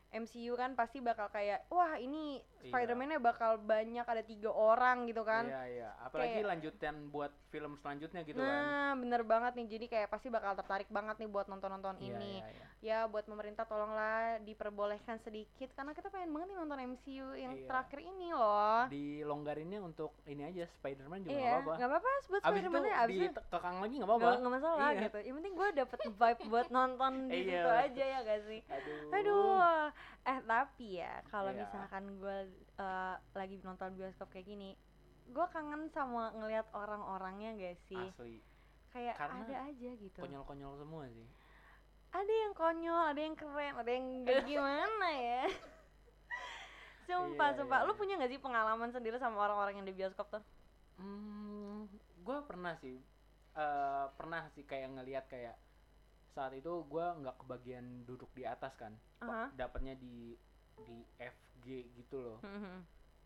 MCU 0.08 0.54
kan 0.54 0.74
pasti 0.74 1.00
bakal 1.00 1.28
kayak 1.28 1.66
wah 1.68 1.96
ini 1.96 2.40
Iya. 2.58 2.74
Spider-Man-nya 2.74 3.20
bakal 3.20 3.60
banyak 3.60 4.02
ada 4.02 4.24
tiga 4.24 4.50
orang 4.50 5.06
gitu 5.06 5.22
kan. 5.22 5.46
Iya 5.46 5.64
iya. 5.68 5.90
Apalagi 6.02 6.42
Kayak- 6.42 6.50
lanjutan 6.50 6.96
buat 7.08 7.30
film 7.48 7.78
selanjutnya 7.78 8.22
gitu 8.24 8.36
kan. 8.36 8.50
Nah 8.58 8.92
bener 8.96 9.22
banget 9.22 9.54
nih. 9.54 9.68
Jadi 9.70 9.86
kayak 9.88 10.10
pasti 10.10 10.28
bakal 10.28 10.56
tertarik 10.56 10.90
banget 10.90 11.14
nih 11.16 11.30
buat 11.30 11.46
nonton-nonton 11.46 11.94
Iya, 11.96 12.06
ini. 12.10 12.34
iya, 12.36 12.50
iya. 12.50 12.66
ya 12.82 13.00
buat 13.06 13.22
pemerintah 13.24 13.64
tolonglah 13.64 14.42
diperbolehkan 14.42 15.18
sedikit 15.20 15.70
karena 15.72 15.92
kita 15.92 16.10
pengen 16.10 16.30
banget 16.32 16.48
nih 16.48 16.58
nonton 16.58 16.80
MCU 16.88 17.28
yang 17.36 17.54
Iya. 17.54 17.66
terakhir 17.66 18.00
ini 18.00 18.28
loh. 18.32 18.82
Dilonggarinnya 18.88 19.80
untuk 19.80 20.10
ini 20.24 20.42
aja 20.44 20.66
Spider-Man 20.72 21.22
juga 21.22 21.34
iya 21.36 21.50
apa-apa. 21.56 21.74
nggak 21.76 21.90
apa-apa 21.92 22.10
buat 22.10 22.18
abis 22.18 22.26
itu 22.26 22.42
Spider-Man 22.42 22.82
abis 22.82 23.14
itu 23.16 23.26
dikekang 23.36 23.78
lagi 23.80 23.94
nggak 23.96 24.10
apa-apa. 24.10 24.30
Nggak 24.36 24.54
masalah 24.56 24.80
Iya. 24.88 25.02
gitu. 25.04 25.18
Yang 25.22 25.36
penting 25.36 25.54
gue 25.56 25.70
dapet 25.76 26.00
vibe 26.04 26.42
buat 26.48 26.68
nonton 26.72 27.14
di 27.28 27.38
Iya. 27.46 27.46
situ 27.46 27.70
aja 27.70 28.04
ya 28.08 28.20
gak 28.24 28.42
sih? 28.44 28.60
Aduh. 28.66 29.14
Aduh, 29.14 29.86
eh 30.26 30.40
tapi 30.44 31.00
ya 31.00 31.22
kalau 31.30 31.52
Iya. 31.52 31.62
misalkan 31.62 32.04
gue 32.18 32.38
eh, 32.78 33.16
lagi 33.34 33.56
nonton 33.62 33.94
bioskop 33.94 34.28
kayak 34.30 34.48
gini, 34.48 34.74
gue 35.28 35.46
kangen 35.50 35.88
sama 35.90 36.34
ngelihat 36.34 36.66
orang-orangnya 36.74 37.56
gak 37.56 37.78
sih? 37.88 38.06
asli 38.10 38.42
Kayak 38.90 39.16
Karena 39.20 39.44
ada 39.44 39.56
aja 39.68 39.90
gitu. 39.96 40.20
konyol-konyol 40.20 40.74
semua 40.78 41.04
sih 41.10 41.28
Ada 42.12 42.32
yang 42.32 42.54
konyol, 42.56 43.02
ada 43.12 43.22
yang 43.22 43.36
keren, 43.36 43.74
ada 43.76 43.92
yang 43.92 44.06
gak 44.24 44.42
gimana 44.50 45.10
ya. 45.12 45.44
Sumpah, 47.06 47.54
Iya, 47.54 47.58
sumpah. 47.60 47.80
iya, 47.80 47.88
Lu 47.88 47.94
punya 47.94 48.18
gak 48.18 48.32
sih 48.32 48.42
pengalaman 48.42 48.90
sendiri 48.90 49.18
sama 49.20 49.38
orang-orang 49.46 49.78
yang 49.78 49.88
di 49.88 49.94
bioskop 49.94 50.28
tuh? 50.32 50.44
Hmm, 50.98 51.92
gue 52.24 52.38
pernah 52.48 52.74
sih, 52.80 52.98
eh 53.56 54.06
pernah 54.18 54.48
sih 54.56 54.64
kayak 54.64 54.96
ngelihat 54.96 55.26
kayak 55.28 55.56
saat 56.36 56.52
itu 56.52 56.84
gue 56.92 57.06
nggak 57.24 57.40
kebagian 57.40 58.04
duduk 58.04 58.28
di 58.36 58.44
atas 58.44 58.76
kan, 58.76 58.92
Aha. 59.24 59.48
dapatnya 59.56 59.96
di 59.96 60.36
di 60.84 61.00
FG 61.16 61.96
gitu 61.96 62.20
loh. 62.20 62.40
Mhm. 62.44 62.76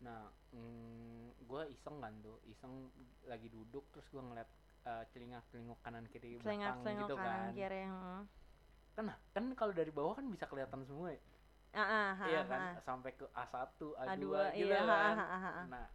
Nah, 0.00 0.30
mm, 0.54 1.44
gue 1.44 1.62
iseng 1.74 1.98
kan 1.98 2.14
tuh, 2.22 2.38
iseng 2.46 2.88
lagi 3.26 3.50
duduk 3.50 3.90
terus 3.90 4.06
gue 4.08 4.22
ngeliat 4.22 4.48
eh, 4.86 5.04
celingak-celinguk 5.12 5.78
kanan 5.84 6.06
kiri 6.08 6.40
selengak 6.40 6.80
belakang 6.80 7.04
gitu 7.04 7.14
kanan 7.16 7.52
kan 7.52 7.54
kiri 7.56 7.82
hmm. 7.84 8.22
kan 8.96 9.06
kan 9.36 9.44
kalau 9.56 9.72
dari 9.76 9.92
bawah 9.92 10.16
kan 10.16 10.26
bisa 10.28 10.48
kelihatan 10.48 10.84
semua 10.88 11.12
ya 11.12 11.20
ah, 11.76 11.80
ah, 11.80 12.08
ah, 12.16 12.28
iya 12.28 12.40
ah, 12.42 12.44
kan 12.48 12.60
ah. 12.60 12.74
sampai 12.82 13.12
ke 13.14 13.26
A1 13.30 13.78
A2, 13.78 13.94
A2 13.94 14.24
gitu 14.56 14.72
iya, 14.72 14.80
kan 14.82 15.16
ha, 15.16 15.38
ha. 15.38 15.62
nah 15.68 15.86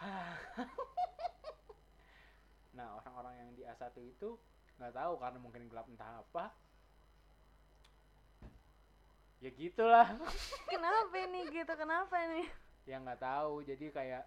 nah 2.76 2.86
orang-orang 3.00 3.34
yang 3.36 3.50
di 3.54 3.62
A1 3.64 3.96
itu 4.00 4.38
nggak 4.80 4.96
tahu 4.96 5.12
karena 5.20 5.38
mungkin 5.38 5.68
gelap 5.68 5.86
entah 5.92 6.24
apa. 6.24 6.44
Ya 9.40 9.50
gitulah. 9.52 10.08
Kenapa 10.72 11.14
ini 11.20 11.48
gitu? 11.52 11.72
Kenapa 11.76 12.16
nih 12.32 12.48
ya 12.88 12.96
nggak 12.98 13.20
tahu 13.22 13.62
jadi 13.62 13.86
kayak 13.92 14.24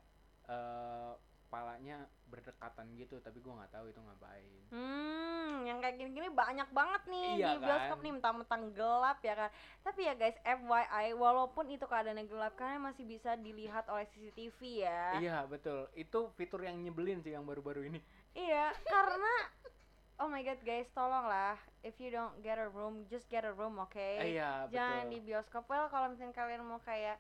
eh 0.47 1.11
palanya 1.53 2.01
berdekatan 2.33 2.97
gitu 2.97 3.21
tapi 3.21 3.37
gua 3.37 3.61
nggak 3.61 3.77
tahu 3.77 3.85
itu 3.85 4.01
ngapain. 4.01 4.61
Hmm, 4.73 5.69
yang 5.69 5.77
kayak 5.85 6.01
gini-gini 6.01 6.33
banyak 6.33 6.65
banget 6.73 7.01
nih 7.05 7.29
Iya 7.37 7.45
di 7.45 7.53
bioskop 7.61 7.97
kan? 8.01 8.05
nih 8.09 8.13
mentang-mentang 8.17 8.63
gelap 8.73 9.19
ya 9.21 9.33
kan. 9.37 9.49
Tapi 9.85 10.01
ya 10.09 10.13
guys, 10.17 10.33
FYI, 10.41 11.13
walaupun 11.13 11.69
itu 11.69 11.85
keadaannya 11.85 12.25
gelap, 12.25 12.57
kalian 12.57 12.81
masih 12.81 13.05
bisa 13.05 13.37
dilihat 13.37 13.85
oleh 13.85 14.09
CCTV 14.09 14.59
ya. 14.81 15.03
iya 15.21 15.37
betul. 15.45 15.85
Itu 15.93 16.33
fitur 16.33 16.65
yang 16.65 16.81
nyebelin 16.81 17.21
sih 17.21 17.37
yang 17.37 17.45
baru-baru 17.45 17.85
ini. 17.85 18.01
Iya, 18.33 18.73
karena 18.89 19.33
oh 20.21 20.27
my 20.29 20.41
god 20.45 20.61
guys, 20.61 20.89
tolonglah 20.93 21.57
if 21.81 21.97
you 21.97 22.09
don't 22.13 22.35
get 22.45 22.57
a 22.61 22.69
room, 22.69 23.05
just 23.09 23.25
get 23.29 23.43
a 23.43 23.53
room, 23.53 23.79
oke? 23.81 23.97
Eh, 23.97 24.37
iya 24.37 24.69
Jangan 24.69 25.09
betul 25.09 25.13
di 25.13 25.19
bioskop. 25.25 25.63
Well, 25.67 25.87
kalau 25.89 26.13
misalnya 26.13 26.35
kalian 26.35 26.63
mau 26.63 26.79
kayak 26.81 27.17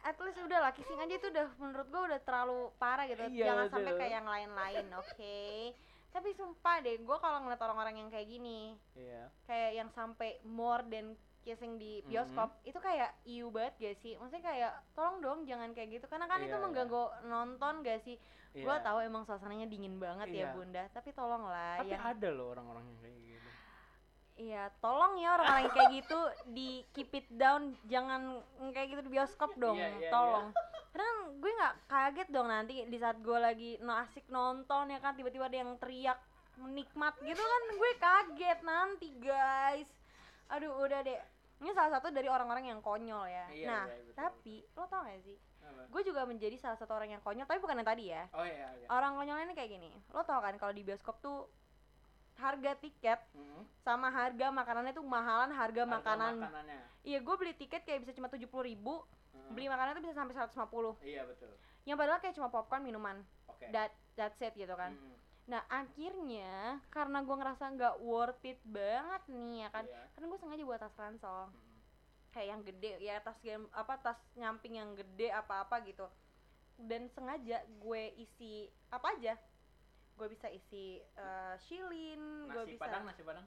at 0.00 0.16
least 0.16 0.40
udah 0.40 0.58
lah 0.64 0.72
kissing 0.72 0.96
aja 0.96 1.12
itu 1.12 1.28
udah 1.28 1.46
menurut 1.60 1.86
gua 1.92 2.02
udah 2.08 2.20
terlalu 2.24 2.72
parah 2.80 3.04
gitu. 3.04 3.20
Iya, 3.28 3.52
Jangan 3.52 3.66
sampai 3.68 3.92
betul. 3.92 4.00
kayak 4.00 4.12
yang 4.16 4.28
lain-lain, 4.28 4.86
oke? 5.00 5.38
Tapi 6.10 6.28
sumpah 6.34 6.76
deh, 6.82 6.96
gua 7.04 7.18
kalau 7.22 7.38
ngeliat 7.44 7.60
orang-orang 7.60 7.94
yang 8.00 8.08
kayak 8.10 8.28
gini, 8.28 8.74
iya 8.96 9.30
kayak 9.46 9.70
yang 9.78 9.90
sampai 9.94 10.38
more 10.46 10.82
than 10.88 11.14
kissing 11.40 11.76
di 11.76 12.00
bioskop, 12.04 12.52
itu 12.62 12.76
kayak 12.76 13.10
iu 13.24 13.48
banget 13.48 13.74
gak 13.80 13.96
sih? 13.98 14.12
Maksudnya 14.16 14.44
kayak 14.44 14.72
tolong 14.92 15.16
dong 15.20 15.38
jangan 15.44 15.72
kayak 15.72 16.00
gitu 16.00 16.06
karena 16.06 16.28
kan 16.28 16.40
Iya, 16.40 16.52
itu 16.52 16.56
iya. 16.56 16.64
mengganggu 16.64 17.02
nonton 17.26 17.74
gak 17.80 18.00
sih? 18.04 18.16
iya. 18.52 18.64
Gua 18.66 18.76
tahu 18.82 18.98
emang 19.00 19.22
suasananya 19.24 19.66
dingin 19.66 19.96
banget 19.96 20.28
ya 20.30 20.50
Iya. 20.50 20.54
bunda, 20.54 20.82
tapi 20.90 21.10
tolong 21.12 21.46
lah 21.46 21.80
tapi 21.80 21.94
yang 21.94 22.02
ada 22.02 22.28
loh 22.28 22.52
orang-orang 22.52 22.84
yang 22.84 22.98
kayak 23.00 23.18
gitu 23.18 23.48
Iya, 24.40 24.62
tolong 24.80 25.20
ya 25.20 25.28
orang-orang 25.36 25.68
yang 25.68 25.74
kayak 25.76 25.92
gitu 26.00 26.18
di 26.48 26.70
keep 26.96 27.12
it 27.12 27.28
down, 27.28 27.76
jangan 27.84 28.40
kayak 28.72 28.96
gitu 28.96 29.00
di 29.04 29.12
bioskop 29.12 29.52
dong, 29.60 29.76
Iya, 29.76 30.00
iya, 30.00 30.08
tolong. 30.08 30.48
Karena 30.90 31.04
kan 31.04 31.18
gue 31.36 31.52
nggak 31.54 31.74
kaget 31.86 32.28
dong 32.32 32.48
nanti 32.48 32.74
di 32.88 32.96
saat 32.96 33.20
gue 33.20 33.38
lagi 33.38 33.76
no 33.78 33.92
asik 33.94 34.24
nonton 34.26 34.88
ya 34.88 34.98
kan 34.98 35.12
tiba-tiba 35.12 35.44
ada 35.44 35.60
yang 35.60 35.76
teriak 35.76 36.16
menikmat 36.56 37.14
gitu 37.20 37.38
kan 37.38 37.62
gue 37.70 37.92
kaget 37.96 38.58
nanti 38.64 39.08
guys. 39.20 39.88
Aduh 40.50 40.72
udah 40.80 41.00
deh. 41.00 41.18
Ini 41.60 41.70
salah 41.76 42.00
satu 42.00 42.08
dari 42.08 42.24
orang-orang 42.24 42.72
yang 42.72 42.80
konyol 42.80 43.28
ya. 43.28 43.44
Iya, 43.52 43.66
nah, 43.68 43.84
iya, 43.84 44.00
betul. 44.00 44.16
tapi 44.16 44.54
lo 44.72 44.84
tau 44.88 45.04
gak 45.04 45.20
sih? 45.20 45.36
Gue 45.92 46.02
juga 46.02 46.24
menjadi 46.24 46.56
salah 46.56 46.78
satu 46.80 46.96
orang 46.96 47.12
yang 47.12 47.22
konyol, 47.22 47.44
tapi 47.44 47.60
bukan 47.60 47.76
yang 47.76 47.88
tadi 47.88 48.04
ya. 48.08 48.24
oh 48.32 48.42
iya 48.42 48.72
iya 48.80 48.86
Orang 48.88 49.14
konyolnya 49.14 49.44
ini 49.44 49.54
kayak 49.54 49.70
gini. 49.70 49.90
Lo 50.10 50.24
tau 50.24 50.40
kan 50.40 50.56
kalau 50.56 50.72
di 50.72 50.80
bioskop 50.80 51.20
tuh 51.20 51.46
harga 52.40 52.72
tiket 52.80 53.20
Mhm. 53.36 53.68
sama 53.84 54.08
harga 54.08 54.48
makanannya 54.48 54.96
tuh 54.96 55.04
mahalan 55.04 55.52
harga, 55.52 55.84
Harga 55.84 55.92
makanan 55.92 56.34
makanannya 56.40 56.80
iya 57.04 57.20
gue 57.20 57.34
beli 57.36 57.52
tiket 57.52 57.84
kayak 57.84 58.00
bisa 58.00 58.16
cuma 58.16 58.32
tujuh 58.32 58.48
puluh 58.48 58.64
ribu 58.64 59.04
Mhm. 59.36 59.52
beli 59.52 59.68
makanan 59.68 59.92
tuh 59.92 60.02
bisa 60.08 60.16
sampai 60.16 60.32
150 60.32 60.96
iya 61.04 61.28
betul 61.28 61.52
yang 61.84 62.00
padahal 62.00 62.16
kayak 62.16 62.32
cuma 62.32 62.48
popcorn 62.48 62.80
minuman 62.80 63.20
oke 63.44 63.60
that 63.68 63.92
that's 64.16 64.40
it 64.40 64.56
gitu 64.56 64.72
kan 64.72 64.96
Mhm. 64.96 65.19
Nah 65.50 65.66
akhirnya 65.66 66.78
karena 66.94 67.26
gue 67.26 67.34
ngerasa 67.34 67.64
nggak 67.74 67.96
worth 68.06 68.38
it 68.46 68.62
banget 68.62 69.22
nih 69.26 69.66
ya 69.66 69.68
kan? 69.74 69.84
Iya. 69.84 70.02
karena 70.14 70.26
gue 70.30 70.38
sengaja 70.38 70.62
buat 70.62 70.80
tas 70.80 70.94
ransel. 70.94 71.38
Mhm. 71.50 71.68
kayak 72.30 72.46
yang 72.46 72.62
gede 72.62 72.92
ya 73.02 73.14
tas 73.18 73.34
game 73.42 73.66
apa 73.74 73.98
tas 73.98 74.20
nyamping 74.38 74.78
yang 74.78 74.94
gede 74.94 75.34
apa 75.34 75.66
apa 75.66 75.82
gitu. 75.82 76.06
Dan 76.78 77.10
sengaja 77.10 77.66
gue 77.66 78.02
isi 78.14 78.70
apa 78.94 79.18
aja. 79.18 79.34
Gue 80.14 80.30
bisa 80.30 80.46
isi 80.46 81.02
eh, 81.02 81.54
shilin 81.66 82.46
gue 82.46 82.62
bisa 82.70 82.86
padang 82.86 83.02
nasi 83.02 83.26
padang. 83.26 83.42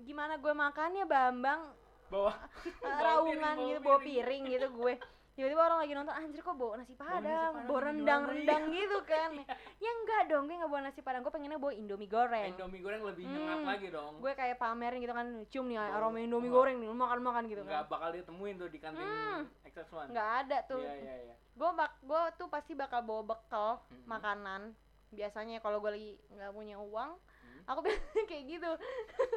Gimana 0.00 0.40
gue 0.40 0.52
makannya 0.56 1.04
bambang? 1.04 1.76
Bawa. 2.08 2.32
Bawa 2.80 2.96
raungan 3.04 3.36
piring, 3.60 3.68
gitu 3.68 3.80
bawa 3.84 3.98
piring. 4.00 4.08
piring 4.08 4.42
gitu 4.56 4.68
gue 4.72 4.94
tiba-tiba 5.40 5.62
orang 5.62 5.80
lagi 5.80 5.92
nonton 5.94 6.12
anjir 6.12 6.38
kok 6.38 6.52
bawa 6.52 6.72
nasi 6.76 6.92
padang? 6.92 7.64
bawa 7.64 7.80
rendang-rendang 7.82 8.62
gitu 8.76 8.98
kan. 9.02 9.32
Ya 9.74 9.90
enggak 9.94 10.22
dong 10.28 10.44
gue 10.44 10.54
nggak 10.54 10.68
bawa 10.68 10.82
nasi 10.82 11.00
padang. 11.00 11.20
Gue 11.20 11.32
pengennya 11.32 11.56
bawa 11.56 11.72
indomie 11.72 12.04
goreng. 12.06 12.52
Indomie 12.52 12.78
goreng 12.78 13.00
lebih 13.02 13.24
nyengat 13.24 13.56
Hmm. 13.56 13.66
lagi 13.66 13.88
dong. 13.88 14.12
Gue 14.18 14.32
kayak 14.34 14.56
pamerin 14.56 15.00
gitu 15.00 15.10
kan 15.10 15.26
cium 15.46 15.64
nih 15.66 15.80
Bawa- 15.80 15.96
aroma 15.98 16.18
indomie 16.18 16.46
bawa- 16.46 16.58
goreng 16.60 16.76
nih 16.76 16.88
makan-makan 16.90 17.42
gitu 17.46 17.62
nggak 17.62 17.80
kan. 17.80 17.88
bakal 17.88 18.08
ditemuin 18.12 18.54
tuh 18.54 18.68
di 18.68 18.78
kantin 18.78 19.00
Hmm. 19.00 19.40
XX1 19.64 20.06
nggak 20.10 20.28
ada 20.38 20.58
tuh. 20.62 20.78
Iya 20.78 20.92
iya 20.94 21.14
iya. 21.24 21.34
Gue 21.50 21.70
bak 21.72 21.92
gue 21.98 22.22
tuh 22.36 22.48
pasti 22.48 22.72
bakal 22.74 23.00
bawa 23.00 23.22
bekal 23.26 23.70
Mhm. 23.88 24.04
makanan. 24.04 24.62
Biasanya 25.10 25.58
kalau 25.58 25.80
gue 25.80 25.90
lagi 25.90 26.10
nggak 26.28 26.52
punya 26.52 26.76
uang 26.76 27.16
Hmm. 27.16 27.62
aku 27.66 27.80
biasanya 27.88 28.24
kayak 28.26 28.44
gitu. 28.46 28.70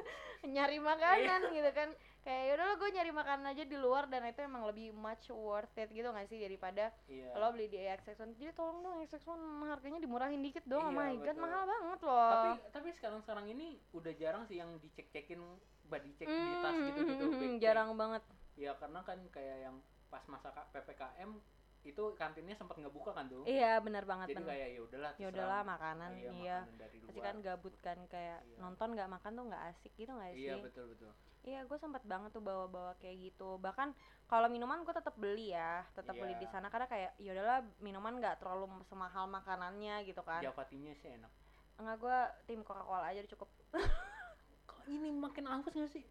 Nyari 0.46 0.78
makanan 0.78 1.40
gitu 1.50 1.72
kan 1.72 1.90
kayak 2.24 2.44
yaudah 2.56 2.80
gue 2.80 2.90
nyari 2.96 3.12
makanan 3.12 3.46
aja 3.52 3.64
di 3.68 3.76
luar 3.76 4.08
dan 4.08 4.24
itu 4.24 4.40
emang 4.40 4.64
lebih 4.64 4.96
much 4.96 5.28
worth 5.36 5.76
it 5.76 5.92
gitu 5.92 6.08
nggak 6.08 6.32
sih 6.32 6.40
daripada 6.40 6.90
iya. 7.12 7.36
lo 7.36 7.52
beli 7.52 7.68
di 7.68 7.84
XX1 7.84 8.40
jadi 8.40 8.52
tolong 8.56 8.80
dong 8.80 9.04
XX1 9.04 9.28
harganya 9.68 10.00
dimurahin 10.00 10.40
dikit 10.40 10.64
dong. 10.64 10.88
Oh 10.88 10.92
Iya, 10.92 11.00
my 11.04 11.14
god 11.20 11.38
mahal 11.38 11.64
banget 11.68 12.00
loh. 12.08 12.32
Tapi 12.32 12.50
tapi 12.72 12.90
sekarang 12.96 13.20
sekarang 13.28 13.46
ini 13.52 13.78
udah 13.92 14.14
jarang 14.16 14.44
sih 14.48 14.58
yang 14.64 14.80
dicek 14.80 15.12
cekin 15.12 15.44
body 15.92 16.12
check 16.16 16.32
di 16.32 16.54
tas 16.64 16.78
gitu 16.80 17.00
gitu 17.04 17.26
Hmm, 17.28 17.60
jarang 17.60 17.90
banget. 18.00 18.24
Ya 18.56 18.72
karena 18.80 19.04
kan 19.04 19.20
kayak 19.28 19.58
yang 19.68 19.76
pas 20.08 20.24
masa 20.32 20.54
ppkm 20.72 21.42
itu 21.84 22.04
kantinnya 22.16 22.56
sempat 22.56 22.80
ngebuka 22.80 23.12
kan 23.12 23.28
tuh 23.28 23.44
iya 23.44 23.76
benar 23.78 24.04
banget 24.04 24.32
jadi 24.32 24.40
benar 24.40 24.50
kayak 24.50 24.68
ya 24.72 24.80
udahlah 24.82 25.12
ya 25.16 25.28
udahlah 25.28 25.62
makanan 25.62 26.10
iya, 26.16 26.32
iya 26.32 26.58
makanan 26.64 26.80
dari 26.80 26.98
pasti 27.04 27.20
kan 27.20 27.36
gabut 27.40 27.76
kan 27.78 27.98
kayak 28.08 28.40
Iya. 28.42 28.58
nonton 28.58 28.88
nggak 28.92 29.10
makan 29.12 29.32
tuh 29.36 29.46
nggak 29.52 29.64
asik 29.70 29.94
gitu 29.94 30.12
nggak 30.12 30.32
sih 30.32 30.44
iya 30.44 30.56
betul 30.58 30.88
betul 30.90 31.12
Iya, 31.44 31.68
gue 31.68 31.76
sempat 31.76 32.08
banget 32.08 32.32
tuh 32.32 32.40
bawa-bawa 32.40 32.96
kayak 33.04 33.20
gitu. 33.20 33.60
Bahkan 33.60 33.92
kalau 34.32 34.48
minuman 34.48 34.80
gue 34.80 34.96
tetap 34.96 35.12
beli 35.20 35.52
ya, 35.52 35.84
tetap 35.92 36.16
beli 36.16 36.40
di 36.40 36.48
Iya. 36.48 36.56
sana 36.56 36.72
karena 36.72 36.88
kayak 36.88 37.20
ya 37.20 37.36
udahlah 37.36 37.60
minuman 37.84 38.16
nggak 38.16 38.40
terlalu 38.40 38.64
semahal 38.88 39.28
makanannya 39.28 40.08
gitu 40.08 40.24
kan. 40.24 40.40
Javatinya 40.40 40.96
sih 40.96 41.12
enak 41.12 41.28
Enggak 41.76 42.00
gue 42.00 42.18
tim 42.48 42.64
Coca-Cola 42.64 43.12
aja 43.12 43.20
udah 43.20 43.32
cukup. 43.36 43.50
kok 44.64 44.80
ini 44.88 45.12
makin 45.12 45.44
haus 45.46 45.68
gak 45.68 45.92
sih 45.92 46.08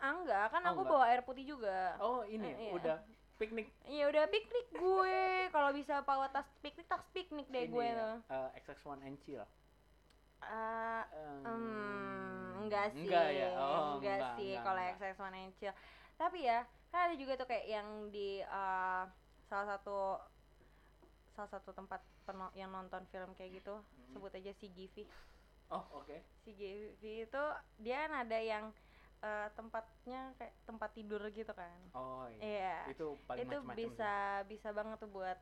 enggak, 0.00 0.48
kan 0.48 0.64
Oh, 0.64 0.68
aku 0.70 0.80
enggak. 0.80 0.92
bawa 0.96 1.04
air 1.08 1.20
putih 1.22 1.44
juga. 1.46 2.00
oh 2.00 2.24
ini 2.24 2.48
Eh, 2.48 2.56
iya. 2.64 2.72
udah 2.72 2.96
piknik 3.36 3.66
Iya 3.84 4.04
udah 4.08 4.24
piknik 4.28 4.66
gue. 4.72 5.20
Kalau 5.50 5.70
bisa 5.72 6.00
bawa 6.02 6.26
tas 6.30 6.46
piknik, 6.60 6.86
tas 6.86 7.04
piknik 7.10 7.46
deh 7.50 7.64
ini 7.64 7.72
gue 7.74 7.84
ya, 7.84 7.94
tuh. 7.94 8.16
eh, 8.30 8.48
XX1 8.58 8.98
and 9.02 9.18
chill 9.20 9.44
Ah, 10.40 11.02
Hmm, 11.40 12.64
enggak 12.64 12.92
sih, 12.92 13.08
enggak 13.08 13.28
ya 13.32 13.48
oh 13.56 13.96
enggak, 13.96 14.16
enggak, 14.20 14.32
sih 14.36 14.52
kalau 14.60 14.80
enggak. 14.80 14.96
XX1 15.00 15.32
and 15.34 15.52
Chill. 15.56 15.74
Tapi 16.14 16.38
ya, 16.44 16.58
kan 16.88 17.00
ada 17.08 17.14
juga 17.16 17.32
tuh 17.34 17.48
kayak 17.48 17.66
yang 17.66 17.88
di 18.08 18.40
eh, 18.40 19.04
salah 19.48 19.66
satu 19.72 19.98
salah 21.34 21.50
satu 21.50 21.70
tempat 21.72 21.98
peno- 22.22 22.54
yang 22.54 22.70
nonton 22.70 23.02
film 23.08 23.32
kayak 23.34 23.58
gitu, 23.58 23.74
Mhm. 23.74 24.12
sebut 24.12 24.32
aja 24.32 24.52
si 24.52 24.66
Givi. 24.70 25.04
oh 25.66 25.84
oke 25.94 26.16
Si 26.44 26.52
Givi 26.52 27.24
itu 27.24 27.44
dia 27.80 28.04
kan 28.04 28.12
ada 28.22 28.38
yang 28.38 28.68
eh, 29.24 29.48
tempatnya 29.52 30.20
kayak 30.36 30.52
tempat 30.62 30.90
tidur 30.92 31.22
gitu 31.30 31.48
kan. 31.50 31.72
oh 31.92 32.28
iya 32.28 32.44
Iya. 32.44 32.76
itu 32.92 33.16
paling 33.24 33.40
itu 33.40 33.56
macam-macam 33.56 33.76
bisa 33.80 34.14
bisa 34.44 34.68
banget 34.70 34.96
tuh 35.00 35.08
buat 35.08 35.38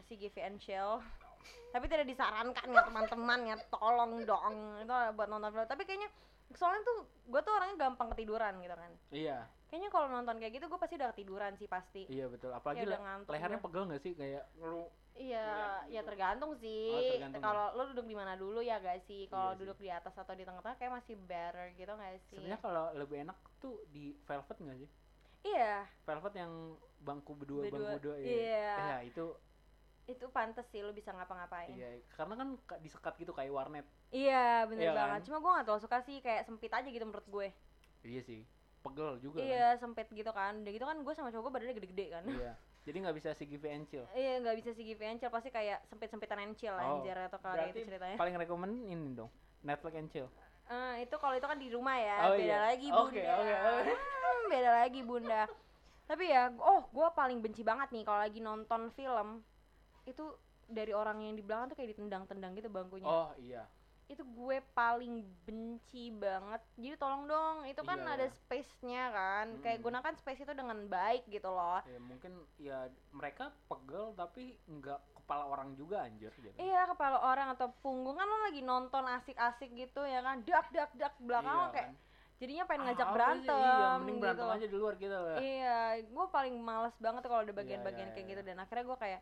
si 0.00 0.16
Givi 0.16 0.40
and 0.40 0.56
Chill. 0.56 1.04
Tapi 1.74 1.84
tidak 1.84 2.08
disarankan 2.08 2.66
ya 2.66 2.80
teman-teman 2.82 3.40
ya, 3.44 3.56
tolong 3.68 4.24
dong 4.24 4.54
itu 4.80 4.92
buat 5.12 5.28
nonton 5.28 5.52
film. 5.52 5.68
Tapi 5.68 5.82
kayaknya 5.84 6.08
soalnya 6.56 6.80
tuh 6.80 6.98
gue 7.28 7.40
tuh 7.44 7.52
orangnya 7.52 7.76
gampang 7.78 8.08
ketiduran 8.10 8.56
gitu 8.58 8.72
kan. 8.72 8.92
iya 9.12 9.44
Kayaknya 9.68 9.90
kalau 9.92 10.08
nonton 10.08 10.36
kayak 10.36 10.52
gitu 10.54 10.66
gue 10.66 10.80
pasti 10.80 10.94
udah 10.96 11.08
ketiduran 11.12 11.52
sih 11.54 11.68
pasti. 11.68 12.02
iya 12.08 12.24
betul 12.24 12.48
apalagi 12.50 12.82
Kayak 12.82 12.88
udah 12.88 13.00
le- 13.20 13.28
lehernya 13.28 13.58
gue. 13.58 13.64
pegel 13.64 13.82
gak 13.86 14.00
sih 14.00 14.12
kayak 14.12 14.44
lu 14.58 14.88
Iya, 15.18 15.42
Ngeliat 15.42 15.90
ya 15.90 16.00
tergantung 16.06 16.52
sih. 16.54 16.94
Oh, 16.94 17.02
tergantung 17.10 17.42
kalau 17.42 17.66
lo 17.74 17.82
duduk 17.90 18.06
di 18.06 18.14
mana 18.14 18.32
dulu 18.32 18.62
ya 18.62 18.78
gak 18.78 19.02
sih? 19.02 19.26
Kalau 19.26 19.50
Iya 19.50 19.52
sih. 19.52 19.60
duduk 19.60 19.78
di 19.78 19.90
atas 19.90 20.14
atau 20.14 20.30
di 20.32 20.46
tengah-tengah 20.46 20.78
kayak 20.78 20.92
masih 20.94 21.14
better 21.18 21.66
gitu 21.74 21.92
gak 21.92 22.16
sih? 22.24 22.38
sebenarnya 22.38 22.60
kalau 22.62 22.84
lebih 22.94 23.16
enak 23.20 23.38
tuh 23.58 23.82
di 23.86 24.14
velvet 24.20 24.56
gak 24.56 24.78
sih 24.78 24.90
Iya, 25.40 25.74
velvet 26.02 26.34
yang 26.34 26.52
bangku 26.98 27.32
berdua, 27.34 27.62
Berdua, 27.62 27.78
bangku 27.94 27.98
dua 28.00 28.16
ya 28.16 28.26
iya. 28.26 28.74
ya 28.78 28.98
itu 29.04 29.24
itu 30.06 30.24
pantes 30.30 30.64
sih 30.66 30.80
lo 30.80 30.90
bisa 30.90 31.12
ngapa-ngapain. 31.12 31.74
iya 31.74 32.00
karena 32.08 32.34
kan 32.34 32.48
ka- 32.64 32.80
disekat 32.80 33.14
gitu 33.18 33.30
kayak 33.30 33.50
warnet 33.50 33.84
Iya, 34.08 34.64
bener 34.64 34.82
Iya 34.82 34.90
kan? 34.90 34.98
banget. 34.98 35.20
Cuma 35.28 35.36
gue 35.38 35.50
gak 35.52 35.64
terlalu 35.66 35.82
suka 35.82 35.98
sih 36.00 36.16
kayak 36.18 36.42
sempit 36.42 36.72
aja 36.72 36.86
gitu 36.86 37.04
menurut 37.04 37.28
gue. 37.28 37.48
iya 38.02 38.22
sih 38.22 38.40
pegel 38.80 39.18
juga 39.18 39.38
Iya, 39.40 39.76
sempit 39.76 40.06
gitu 40.08 40.30
kan. 40.30 40.62
Udah 40.62 40.72
gitu 40.72 40.84
kan 40.84 40.96
gue 40.98 41.14
sama 41.14 41.28
cowok 41.28 41.42
gue 41.44 41.52
badannya 41.54 41.76
gede-gede 41.76 42.06
kan. 42.10 42.22
kan 42.22 42.34
iya 42.34 42.52
Jadi 42.82 42.96
nggak 43.04 43.16
bisa 43.20 43.28
si 43.34 43.44
give 43.44 43.66
and 43.66 43.84
chill. 43.84 44.06
iya 44.16 44.38
nggak 44.38 44.56
bisa 44.58 44.70
sih 44.72 44.84
give 44.84 45.02
and 45.02 45.18
chill 45.18 45.28
pasti 45.28 45.50
kayak 45.50 45.82
sempit 45.86 46.08
sempitan 46.08 46.40
and 46.40 46.54
chill 46.54 46.72
Oh, 46.72 47.00
anjir 47.00 47.16
atau 47.16 47.38
kalau 47.38 47.64
itu 47.64 47.84
ceritanya 47.84 48.16
paling 48.16 48.34
rekomend 48.34 48.74
ini 48.84 49.12
dong. 49.12 49.30
Netflix 49.60 49.94
and 49.94 50.08
chill. 50.08 50.28
Eh, 50.68 51.02
itu 51.02 51.16
kalau 51.16 51.32
itu 51.32 51.46
kan 51.48 51.56
di 51.56 51.68
rumah 51.72 51.96
ya 51.96 52.16
Oh, 52.28 52.36
beda 52.36 52.44
iya. 52.44 52.58
lagi 52.68 52.88
bunda 52.92 53.08
Oke, 53.08 53.22
oke, 53.24 53.54
oke. 53.56 53.92
Hmm, 53.92 54.42
beda 54.48 54.70
lagi 54.84 55.00
bunda 55.00 55.42
tapi 56.08 56.24
ya 56.24 56.48
oh 56.56 56.88
gue 56.88 57.08
paling 57.12 57.44
benci 57.44 57.60
banget 57.60 57.92
nih 57.92 58.00
kalau 58.00 58.24
lagi 58.24 58.40
nonton 58.40 58.88
film 58.96 59.44
itu 60.08 60.24
dari 60.64 60.96
orang 60.96 61.20
yang 61.20 61.36
di 61.36 61.44
belakang 61.44 61.68
tuh 61.68 61.76
kayak 61.76 61.92
ditendang-tendang 61.92 62.56
gitu 62.56 62.72
bangkunya 62.72 63.04
Oh 63.04 63.28
iya. 63.36 63.68
Itu 64.08 64.24
gue 64.24 64.56
paling 64.72 65.20
benci 65.44 66.08
banget 66.08 66.64
jadi 66.80 66.96
tolong 66.96 67.28
dong 67.28 67.56
itu 67.64 67.76
kan 67.84 68.00
Iya, 68.00 68.16
ada 68.16 68.26
space-nya 68.32 69.04
kan 69.12 69.46
kayak 69.60 69.78
Mm. 69.78 69.84
gunakan 69.84 70.14
space 70.16 70.40
itu 70.42 70.52
dengan 70.56 70.78
baik 70.88 71.28
gitu 71.28 71.48
loh 71.48 71.84
Ya 71.84 72.00
mungkin 72.00 72.32
ya 72.56 72.78
mereka 73.12 73.52
pegel 73.68 74.16
tapi 74.16 74.56
nggak 74.64 74.96
kepala 75.12 75.44
orang 75.44 75.76
juga 75.76 76.08
anjir 76.08 76.32
gitu. 76.34 76.56
iya 76.56 76.88
kepala 76.88 77.20
orang 77.20 77.52
atau 77.52 77.68
punggung 77.84 78.16
kan 78.16 78.24
lo 78.24 78.48
lagi 78.48 78.64
nonton 78.64 79.04
asik-asik 79.04 79.68
gitu 79.76 80.00
ya 80.02 80.24
kan 80.24 80.40
dak 80.40 80.72
dak 80.72 80.90
dak 80.96 81.14
belakang 81.20 81.52
Iya 81.52 81.68
kayak 81.68 81.88
kan. 81.92 81.94
jadinya 82.38 82.64
pengen 82.64 82.80
Ah, 82.80 82.86
ngajak 82.88 83.06
sih? 83.06 83.12
berantem 83.12 83.58
Iya, 83.60 83.88
mending 84.00 84.16
gitu 84.16 84.22
berantem 84.24 84.46
loh. 84.48 84.56
aja 84.56 84.66
di 84.66 84.76
luar 84.78 84.94
gitu 84.96 85.12
lah. 85.12 85.36
Iya, 85.36 85.78
gue 86.00 86.26
paling 86.30 86.54
males 86.56 86.96
banget 86.96 87.22
kalau 87.22 87.42
ada 87.42 87.50
Iya, 87.50 87.58
bagian-bagian 87.60 88.08
iya, 88.08 88.14
kayak 88.14 88.24
iya. 88.24 88.32
gitu 88.32 88.42
dan 88.42 88.56
akhirnya 88.56 88.84
gue 88.86 88.98
kayak 88.98 89.20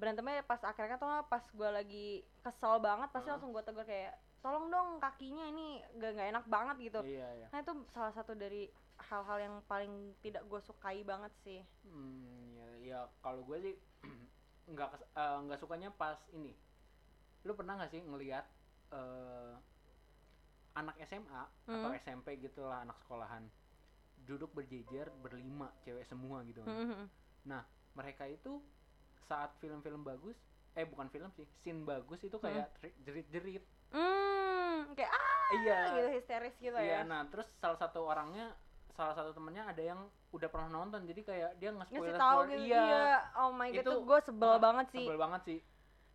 berantemnya 0.00 0.40
pas 0.48 0.60
akhirnya 0.64 0.96
tuh 0.96 1.12
pas 1.28 1.44
gue 1.44 1.68
lagi 1.68 2.06
kesel 2.40 2.80
banget 2.80 3.12
pasti 3.12 3.28
Heeh. 3.28 3.34
langsung 3.36 3.52
gue 3.52 3.60
tegur 3.60 3.84
kayak 3.84 4.16
tolong 4.40 4.72
dong 4.72 4.96
kakinya 4.96 5.44
ini 5.52 5.84
gak 6.00 6.16
nggak 6.16 6.28
enak 6.32 6.44
banget 6.48 6.76
gitu. 6.80 7.00
Iya, 7.04 7.28
iya. 7.36 7.46
Nah 7.52 7.58
itu 7.60 7.72
salah 7.92 8.12
satu 8.16 8.32
dari 8.32 8.72
hal-hal 8.96 9.38
yang 9.40 9.54
paling 9.68 10.16
tidak 10.24 10.48
gue 10.48 10.60
sukai 10.64 11.04
banget 11.04 11.32
sih. 11.44 11.60
Hmm, 11.84 12.56
ya, 12.56 12.66
ya 12.80 13.00
kalau 13.20 13.44
gue 13.44 13.58
sih 13.60 13.74
nggak 14.72 14.90
nggak 15.44 15.60
sukanya 15.60 15.92
pas 15.92 16.16
ini. 16.32 16.56
Lu 17.44 17.52
pernah 17.52 17.76
nggak 17.76 17.92
sih 17.92 18.00
ngelihat 18.00 18.48
eh, 18.96 19.52
anak 20.72 20.96
SMA 21.04 21.42
atau 21.68 21.90
Hmm. 21.92 22.00
SMP 22.00 22.40
gitulah 22.40 22.80
anak 22.80 22.96
sekolahan 23.04 23.44
duduk 24.24 24.52
berjejer 24.56 25.12
berlima 25.20 25.72
cewek 25.84 26.04
semua 26.08 26.40
gitu 26.48 26.64
kan. 26.64 26.72
Mhm. 26.76 27.04
Mereka 27.90 28.24
itu 28.30 28.62
saat 29.30 29.54
film-film 29.56 30.02
bagus 30.02 30.34
eh 30.72 30.82
bukan 30.84 31.06
film 31.08 31.30
sih 31.30 31.46
scene 31.56 31.82
bagus 31.84 32.18
itu 32.20 32.34
kayak 32.36 32.66
tri- 32.76 32.98
jerit-jerit 33.00 33.62
Hmm, 33.90 34.90
kayak 34.92 35.10
ah 35.10 35.48
iya 35.56 35.78
gitu 35.92 36.08
histeris 36.12 36.54
gitu 36.56 36.74
iya 36.76 37.02
ya. 37.02 37.04
nah 37.04 37.22
terus 37.24 37.46
salah 37.56 37.74
satu 37.76 38.02
orangnya 38.04 38.54
salah 38.90 39.14
satu 39.14 39.30
temennya 39.32 39.64
ada 39.64 39.82
yang 39.84 40.00
udah 40.30 40.46
pernah 40.46 40.68
nonton 40.68 41.02
jadi 41.04 41.20
kayak 41.20 41.50
dia 41.56 41.70
nge 41.70 41.86
Ngasih 41.88 42.14
tahu 42.16 42.38
gitu 42.44 42.62
iya, 42.64 42.82
iya. 42.84 43.02
Oh 43.36 43.50
my 43.50 43.70
god, 43.72 43.82
Itu- 43.82 44.02
gue 44.04 44.18
sebel 44.20 44.46
wah, 44.48 44.58
banget 44.60 44.86
sih. 44.90 45.04
sebel 45.04 45.18
banget 45.18 45.42
sih 45.44 45.60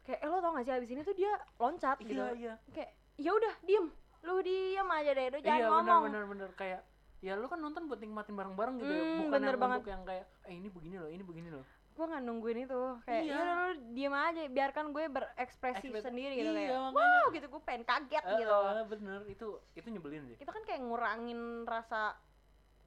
Kayak 0.04 0.20
eh, 0.22 0.28
lo 0.28 0.38
tau 0.38 0.52
gak 0.54 0.64
sih 0.64 0.74
abis 0.76 0.90
ini 0.90 1.02
tuh 1.02 1.16
dia 1.16 1.32
loncat 1.58 1.98
gitu. 2.00 2.14
iya 2.14 2.28
iya 2.32 2.54
Kayak 2.70 2.92
ya 3.18 3.32
udah 3.32 3.54
diem, 3.60 3.86
lu 4.22 4.36
diem 4.40 4.88
aja 4.88 5.12
deh, 5.14 5.28
lu 5.28 5.38
jangan 5.40 5.58
iya 5.58 5.68
ngomong. 5.68 6.02
benar 6.06 6.22
benar 6.22 6.24
benar 6.30 6.50
kayak 6.54 6.82
ya 7.20 7.34
lu 7.34 7.48
kan 7.48 7.58
nonton 7.58 7.86
buat 7.86 7.98
nikmatin 7.98 8.36
bareng-bareng 8.36 8.76
gitu 8.78 8.92
ya 8.92 9.02
Hmm, 9.02 9.18
bukan 9.20 9.32
bener 9.34 9.50
yang 9.50 9.60
banget. 9.60 9.78
untuk 9.78 9.92
yang 9.92 10.04
kayak 10.06 10.26
eh 10.44 10.54
ini 10.54 10.68
begini 10.70 10.96
loh 10.96 11.10
ini 11.10 11.24
begini 11.24 11.50
loh 11.50 11.66
gue 11.96 12.06
nggak 12.06 12.24
nungguin 12.24 12.60
itu 12.62 12.82
kayak 13.02 13.24
Iya. 13.24 13.34
ya 13.34 13.44
lu 13.48 13.66
diem 13.90 14.12
aja 14.14 14.42
biarkan 14.48 14.86
gue 14.92 15.04
berekspresi 15.08 15.80
Ekspres- 15.86 16.04
sendiri 16.04 16.34
gitu 16.36 16.50
iya, 16.50 16.68
kayak 16.68 16.82
makanya. 16.86 16.92
wow 16.92 17.26
gitu 17.32 17.46
gue 17.48 17.62
pengen 17.62 17.84
kaget 17.84 18.24
Eh, 18.26 18.36
gitu 18.38 18.52
eh, 18.52 18.84
bener 18.86 19.20
itu 19.26 19.48
itu 19.74 19.88
nyebelin 19.90 20.24
sih 20.26 20.38
itu 20.38 20.52
kan 20.52 20.62
kayak 20.62 20.82
ngurangin 20.82 21.40
rasa 21.64 22.20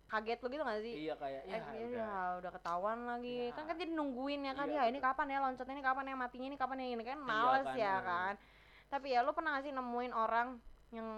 kaget 0.06 0.38
lo 0.38 0.48
gitu 0.48 0.62
gak 0.62 0.80
sih 0.82 0.94
iya 0.98 1.14
kayak 1.14 1.42
ya, 1.42 1.54
Eh, 1.54 1.60
ya, 1.60 1.84
udah. 1.86 1.96
ya, 1.98 2.12
udah 2.38 2.50
ketahuan 2.50 2.98
lagi 3.06 3.36
Ya. 3.42 3.52
kan 3.52 3.64
kan 3.64 3.76
jadi 3.76 3.90
nungguin 3.90 4.40
ya 4.42 4.52
kan 4.52 4.66
Iya, 4.66 4.76
ya 4.78 4.82
ini 4.86 4.98
betul. 4.98 5.08
kapan 5.10 5.26
ya 5.26 5.38
loncatnya 5.42 5.74
ini 5.74 5.82
kapan 5.82 6.04
ya 6.04 6.14
matinya 6.14 6.46
ini 6.46 6.56
kapan 6.56 6.76
ya 6.78 6.86
ini 6.90 7.04
kan 7.06 7.18
Iya 7.18 7.24
males 7.26 7.64
kan, 7.66 7.74
ya 7.74 7.80
iya. 7.80 7.94
kan 8.02 8.34
tapi 8.88 9.06
ya 9.08 9.20
lo 9.20 9.32
pernah 9.32 9.50
gak 9.54 9.64
sih 9.64 9.74
nemuin 9.74 10.12
orang 10.12 10.48
yang 10.90 11.08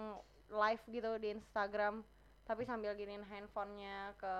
live 0.49 0.83
gitu 0.85 1.11
di 1.17 1.27
Instagram 1.33 2.03
tapi 2.43 2.63
sambil 2.63 2.91
giniin 2.93 3.23
handphonenya 3.23 4.11
ke 4.13 4.35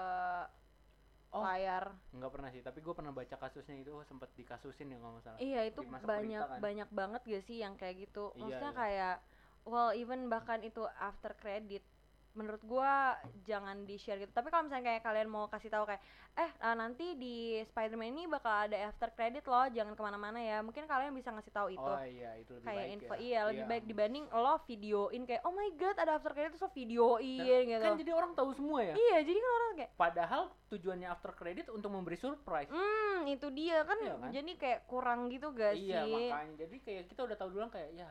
Oh. 1.32 1.40
layar 1.48 1.96
nggak 2.12 2.32
pernah 2.34 2.50
sih 2.52 2.60
tapi 2.60 2.84
gue 2.84 2.92
pernah 2.92 3.16
baca 3.16 3.36
kasusnya 3.40 3.76
itu 3.80 3.92
sempet 4.04 4.30
dikasusin 4.36 4.92
ya 4.92 4.98
kalau 5.00 5.16
nggak 5.16 5.26
salah 5.26 5.40
Iya 5.40 5.62
itu 5.72 5.80
Dimasuk 5.80 6.08
banyak 6.08 6.44
berita 6.44 6.52
kan. 6.52 6.60
banyak 6.60 6.90
banget 6.92 7.22
gak 7.24 7.44
sih 7.48 7.58
yang 7.64 7.74
kayak 7.80 7.96
gitu. 8.04 8.36
Iya, 8.36 8.40
Maksudnya 8.44 8.72
iya. 8.72 8.80
kayak 8.84 9.16
well 9.64 9.90
even 9.96 10.28
bahkan 10.28 10.60
itu 10.60 10.84
after 11.00 11.32
credit 11.40 11.84
menurut 12.32 12.64
gua 12.64 13.14
jangan 13.44 13.84
di 13.84 13.96
share 13.96 14.18
gitu. 14.18 14.32
Tapi 14.32 14.48
kalau 14.48 14.66
misalnya 14.66 14.88
kayak 14.88 15.04
kalian 15.04 15.28
mau 15.28 15.48
kasih 15.48 15.68
tahu 15.68 15.84
kayak 15.84 16.02
eh 16.32 16.52
ah, 16.60 16.72
nanti 16.72 17.16
di 17.16 17.60
Spider-Man 17.68 18.16
ini 18.16 18.24
bakal 18.26 18.72
ada 18.72 18.78
after 18.88 19.12
credit 19.12 19.44
loh, 19.44 19.68
jangan 19.68 19.92
ke 19.92 20.02
mana-mana 20.02 20.40
ya. 20.40 20.64
Mungkin 20.64 20.88
kalian 20.88 21.12
bisa 21.12 21.30
ngasih 21.30 21.52
tahu 21.52 21.68
itu. 21.70 21.84
oh 21.84 22.00
iya 22.02 22.32
itu 22.40 22.56
lebih 22.56 22.66
kayak 22.66 22.80
baik 22.80 22.94
info 22.96 23.14
ya. 23.14 23.20
iya 23.20 23.40
lebih 23.46 23.66
baik 23.68 23.84
dibanding 23.84 24.26
lo 24.32 24.56
videoin 24.64 25.24
kayak 25.24 25.42
oh 25.44 25.52
my 25.52 25.70
god 25.76 25.96
ada 25.96 26.16
after 26.16 26.32
credit 26.32 26.56
terus 26.56 26.64
lo 26.64 26.72
videoin 26.72 27.64
gitu. 27.68 27.84
kan 27.84 27.94
jadi 27.96 28.12
orang 28.12 28.32
tahu 28.32 28.50
semua 28.56 28.80
ya 28.82 28.96
Iya, 28.96 29.18
jadi 29.24 29.40
kan 29.40 29.52
orang 29.52 29.72
kayak 29.76 29.92
padahal 29.96 30.42
tujuannya 30.70 31.08
after 31.08 31.32
credit 31.34 31.66
untuk 31.68 31.92
memberi 31.92 32.16
surprise 32.16 32.72
hmm 32.72 33.28
itu 33.28 33.48
dia 33.52 33.84
kan, 33.84 33.98
Iya 34.00 34.16
kan? 34.18 34.30
jadi 34.32 34.52
kayak 34.56 34.80
kurang 34.88 35.28
gitu 35.28 35.52
gak 35.52 35.76
iya 35.76 36.02
sih? 36.02 36.32
makanya 36.32 36.54
jadi 36.66 36.76
kayak 36.80 37.04
kita 37.08 37.22
udah 37.28 37.36
tahu 37.38 37.50
duluan 37.52 37.70
kayak 37.70 37.90
ya 37.94 38.10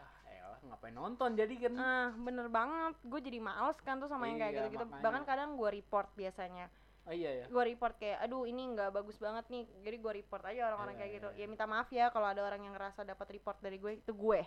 ngapain 0.66 0.92
nonton 0.92 1.31
jadi 1.35 1.55
kan 1.59 1.75
Ah, 1.75 2.09
bener 2.16 2.46
banget. 2.49 2.94
Gue 3.03 3.20
jadi 3.20 3.38
males 3.40 3.79
kan 3.81 3.96
tuh 3.96 4.09
sama 4.09 4.25
yang 4.27 4.38
kayak 4.38 4.53
Iya, 4.53 4.59
gitu-gitu. 4.66 4.85
makanya. 4.87 5.03
Bahkan 5.05 5.23
kadang 5.25 5.51
gue 5.57 5.70
report 5.73 6.09
biasanya. 6.14 6.66
oh 7.09 7.14
iya 7.16 7.31
ya 7.33 7.46
Gue 7.49 7.64
report 7.66 7.96
kayak, 7.96 8.18
aduh 8.20 8.44
ini 8.44 8.62
nggak 8.70 8.90
bagus 8.92 9.16
banget 9.16 9.44
nih. 9.49 9.64
Jadi 9.81 9.96
gue 9.99 10.12
report 10.20 10.42
aja 10.44 10.61
orang-orang 10.68 10.94
Iya, 10.94 11.01
kayak 11.01 11.11
iya, 11.11 11.16
gitu. 11.18 11.29
Ya 11.35 11.46
minta 11.49 11.66
maaf 11.66 11.88
ya 11.90 12.07
kalau 12.09 12.29
ada 12.29 12.42
orang 12.44 12.61
yang 12.61 12.75
ngerasa 12.77 13.01
dapat 13.03 13.27
report 13.33 13.59
dari 13.59 13.77
gue. 13.77 13.92
Itu 13.99 14.12
gue. 14.14 14.40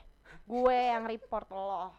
gue 0.46 0.78
yang 0.94 1.04
report 1.06 1.48
lo. 1.50 1.92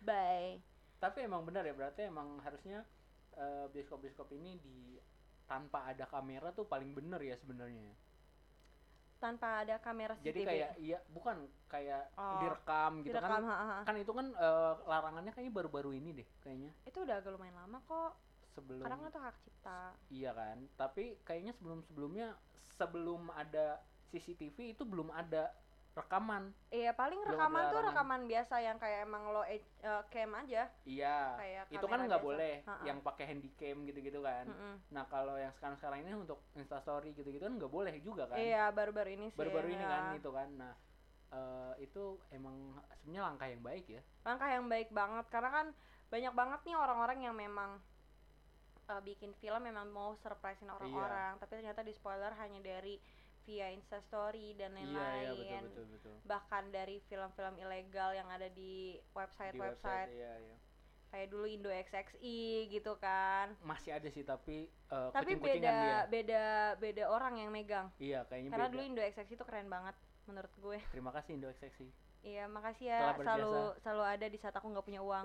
Bye. 0.00 0.60
tapi 0.98 1.24
emang 1.24 1.42
benar 1.42 1.64
ya 1.64 1.72
berarti 1.72 2.04
emang 2.04 2.40
harusnya 2.40 2.84
eh, 3.32 3.66
bioskop-bioskop 3.68 4.28
ini 4.32 4.60
di 4.60 5.00
tanpa 5.44 5.88
ada 5.88 6.04
kamera 6.06 6.52
tuh 6.52 6.64
paling 6.64 6.92
bener 6.92 7.20
ya 7.20 7.36
sebenarnya 7.36 7.96
Tanpa 9.20 9.60
ada 9.60 9.76
kamera 9.76 10.16
CCTV. 10.16 10.26
jadi 10.26 10.40
kayak 10.42 10.70
iya 10.80 10.98
bukan 11.06 11.36
kayak 11.68 12.08
Oh, 12.16 12.40
direkam 12.40 13.04
gitu 13.04 13.12
direkam, 13.12 13.30
kan 13.30 13.42
ha, 13.44 13.56
ha. 13.60 13.78
kan 13.84 13.94
itu 13.94 14.08
kan 14.10 14.26
eh, 14.32 14.74
larangannya 14.82 15.30
kayaknya 15.30 15.52
baru-baru 15.52 15.90
ini 15.92 16.10
deh 16.16 16.28
kayaknya 16.40 16.72
Itu 16.82 17.04
udah 17.04 17.20
agak 17.20 17.36
lumayan 17.36 17.52
lama 17.54 17.78
kok. 17.84 18.12
sebelum 18.50 18.82
Karena 18.82 18.96
kan 18.98 19.08
tuh 19.12 19.22
hak 19.22 19.36
cipta. 19.44 19.80
iya 20.08 20.30
kan 20.32 20.56
tapi 20.74 21.20
kayaknya 21.22 21.52
sebelum 21.52 21.84
sebelumnya 21.84 22.34
sebelum 22.58 23.28
ada 23.30 23.78
CCTV 24.08 24.74
itu 24.74 24.82
belum 24.82 25.12
ada 25.12 25.52
rekaman 25.90 26.54
Iya 26.70 26.94
paling 26.94 27.18
rekaman 27.20 27.62
tuh 27.68 27.80
rekaman 27.82 28.20
biasa 28.24 28.54
yang 28.58 28.78
kayak 28.78 29.04
emang 29.04 29.26
lo 29.28 29.42
eh, 29.42 29.58
eh, 29.80 30.02
cam 30.06 30.30
aja. 30.34 30.70
iya 30.84 31.34
Kayak 31.34 31.62
itu 31.68 31.82
kan 31.84 31.98
nggak 32.00 32.22
boleh 32.22 32.54
Ha-ha. 32.62 32.84
yang 32.84 32.98
pakai 33.00 33.24
handycam 33.26 33.82
gitu-gitu 33.84 34.20
kan 34.20 34.46
Mm-mm. 34.46 34.74
nah 34.88 35.04
kalau 35.04 35.34
yang 35.34 35.50
sekarang 35.52 35.76
sekarang 35.76 35.98
ini 36.00 36.14
untuk 36.14 36.38
instastory 36.54 37.10
gitu-gitu 37.12 37.42
kan 37.42 37.54
nggak 37.54 37.68
boleh 37.68 37.94
juga 38.00 38.24
kan 38.24 38.38
Iya 38.38 38.70
baru-baru 38.70 39.10
ini 39.12 39.26
sih. 39.28 39.36
baru-baru 39.36 39.68
ini 39.68 39.82
ya. 39.82 39.90
kan 39.90 40.02
itu 40.14 40.30
kan 40.30 40.48
nah 40.54 40.72
eh, 41.30 41.72
itu 41.80 42.02
emang 42.30 42.56
sebenarnya 42.96 43.22
langkah 43.24 43.48
yang 43.48 43.62
baik 43.62 43.86
ya 43.88 44.02
langkah 44.22 44.48
yang 44.48 44.66
baik 44.66 44.88
banget 44.90 45.26
karena 45.28 45.50
kan 45.50 45.66
banyak 46.06 46.32
banget 46.32 46.60
nih 46.64 46.76
orang-orang 46.76 47.18
yang 47.20 47.34
memang 47.34 47.78
uh, 48.86 48.98
bikin 49.00 49.30
film 49.36 49.62
memang 49.62 49.86
mau 49.88 50.14
surprisein 50.16 50.66
Iya. 50.66 50.74
orang-orang 50.76 51.32
tapi 51.38 51.52
ternyata 51.56 51.82
di 51.82 51.92
spoiler 51.92 52.34
hanya 52.36 52.58
dari 52.60 52.98
via 53.50 53.66
instastory 53.74 54.54
dan 54.54 54.70
iya 54.78 54.86
lain-lain. 54.86 55.26
iya 55.42 55.58
betul 55.66 55.66
betul 55.66 55.84
betul. 55.98 56.14
Bahkan 56.30 56.62
dari 56.70 56.96
film-film 57.10 57.54
ilegal 57.58 58.14
yang 58.14 58.30
ada 58.30 58.46
di 58.46 58.94
di 58.94 59.02
website-website 59.10 60.10
iya 60.14 60.32
iya. 60.38 60.56
Kayak 61.10 61.26
dulu 61.34 61.46
Indo 61.50 61.74
XXI 61.74 62.70
gitu 62.70 62.94
kan. 63.02 63.58
Masih 63.66 63.90
ada 63.90 64.06
sih 64.06 64.22
tapi 64.22 64.70
eh, 64.70 65.08
tapi 65.10 65.34
beda 65.34 65.58
dia. 65.58 65.98
beda 66.06 66.44
beda 66.78 67.04
orang 67.10 67.42
yang 67.42 67.50
megang. 67.50 67.90
Iya 67.98 68.22
kayaknya 68.30 68.54
karena 68.54 68.66
beda. 68.70 68.74
dulu 68.78 68.82
Indo 68.86 69.02
XXI 69.02 69.34
itu 69.34 69.42
keren 69.42 69.66
banget 69.66 69.98
menurut 70.30 70.54
gue. 70.54 70.78
Terima 70.94 71.10
kasih 71.10 71.34
Indo 71.34 71.50
Seksi 71.50 71.90
Iya, 72.20 72.44
makasih 72.52 72.92
ya. 72.92 73.16
Selalu 73.16 73.80
selalu 73.80 74.04
ada 74.04 74.26
di 74.28 74.36
saat 74.36 74.52
aku 74.52 74.68
nggak 74.68 74.84
punya 74.84 75.00
uang. 75.00 75.24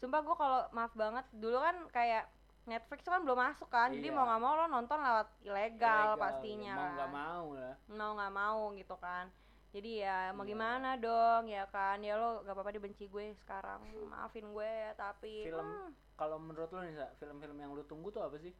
Sumpah 0.00 0.24
gue 0.24 0.36
kalau 0.40 0.60
maaf 0.72 0.92
banget 0.96 1.28
dulu 1.36 1.60
kan 1.60 1.76
kayak 1.92 2.32
Netflix 2.62 3.02
tuh 3.02 3.10
kan 3.10 3.22
belum 3.26 3.38
masuk 3.38 3.66
kan, 3.66 3.90
jadi 3.90 4.08
Iya. 4.08 4.14
mau 4.14 4.24
nggak 4.24 4.40
mau 4.40 4.52
lo 4.54 4.64
nonton 4.66 4.98
lewat 4.98 5.28
ilegal, 5.42 6.14
pastinya 6.14 6.72
mau 6.72 6.80
kan. 6.80 6.92
nggak 6.94 7.10
mau 7.10 7.46
lah 7.52 7.74
Mau 7.90 8.10
nggak 8.14 8.32
mau 8.32 8.60
gitu 8.72 8.96
kan. 8.96 9.26
Jadi 9.72 9.90
ya 9.98 10.30
mau 10.30 10.44
Iya. 10.44 10.50
gimana 10.52 10.88
dong 10.94 11.48
ya 11.48 11.64
kan 11.66 11.96
ya 11.98 12.14
lo 12.14 12.44
gak 12.44 12.52
apa-apa 12.52 12.76
dibenci 12.76 13.08
gue 13.08 13.32
sekarang 13.40 13.80
maafin 14.04 14.46
gue 14.46 14.68
ya 14.68 14.92
tapi 14.94 15.48
Film. 15.48 15.64
hmm, 15.64 15.88
kalau 16.12 16.36
menurut 16.36 16.68
lo 16.68 16.84
nih 16.84 16.92
film-film 17.16 17.56
yang 17.56 17.72
lu 17.72 17.80
tunggu 17.82 18.12
tuh 18.12 18.20
apa 18.20 18.36
sih 18.36 18.52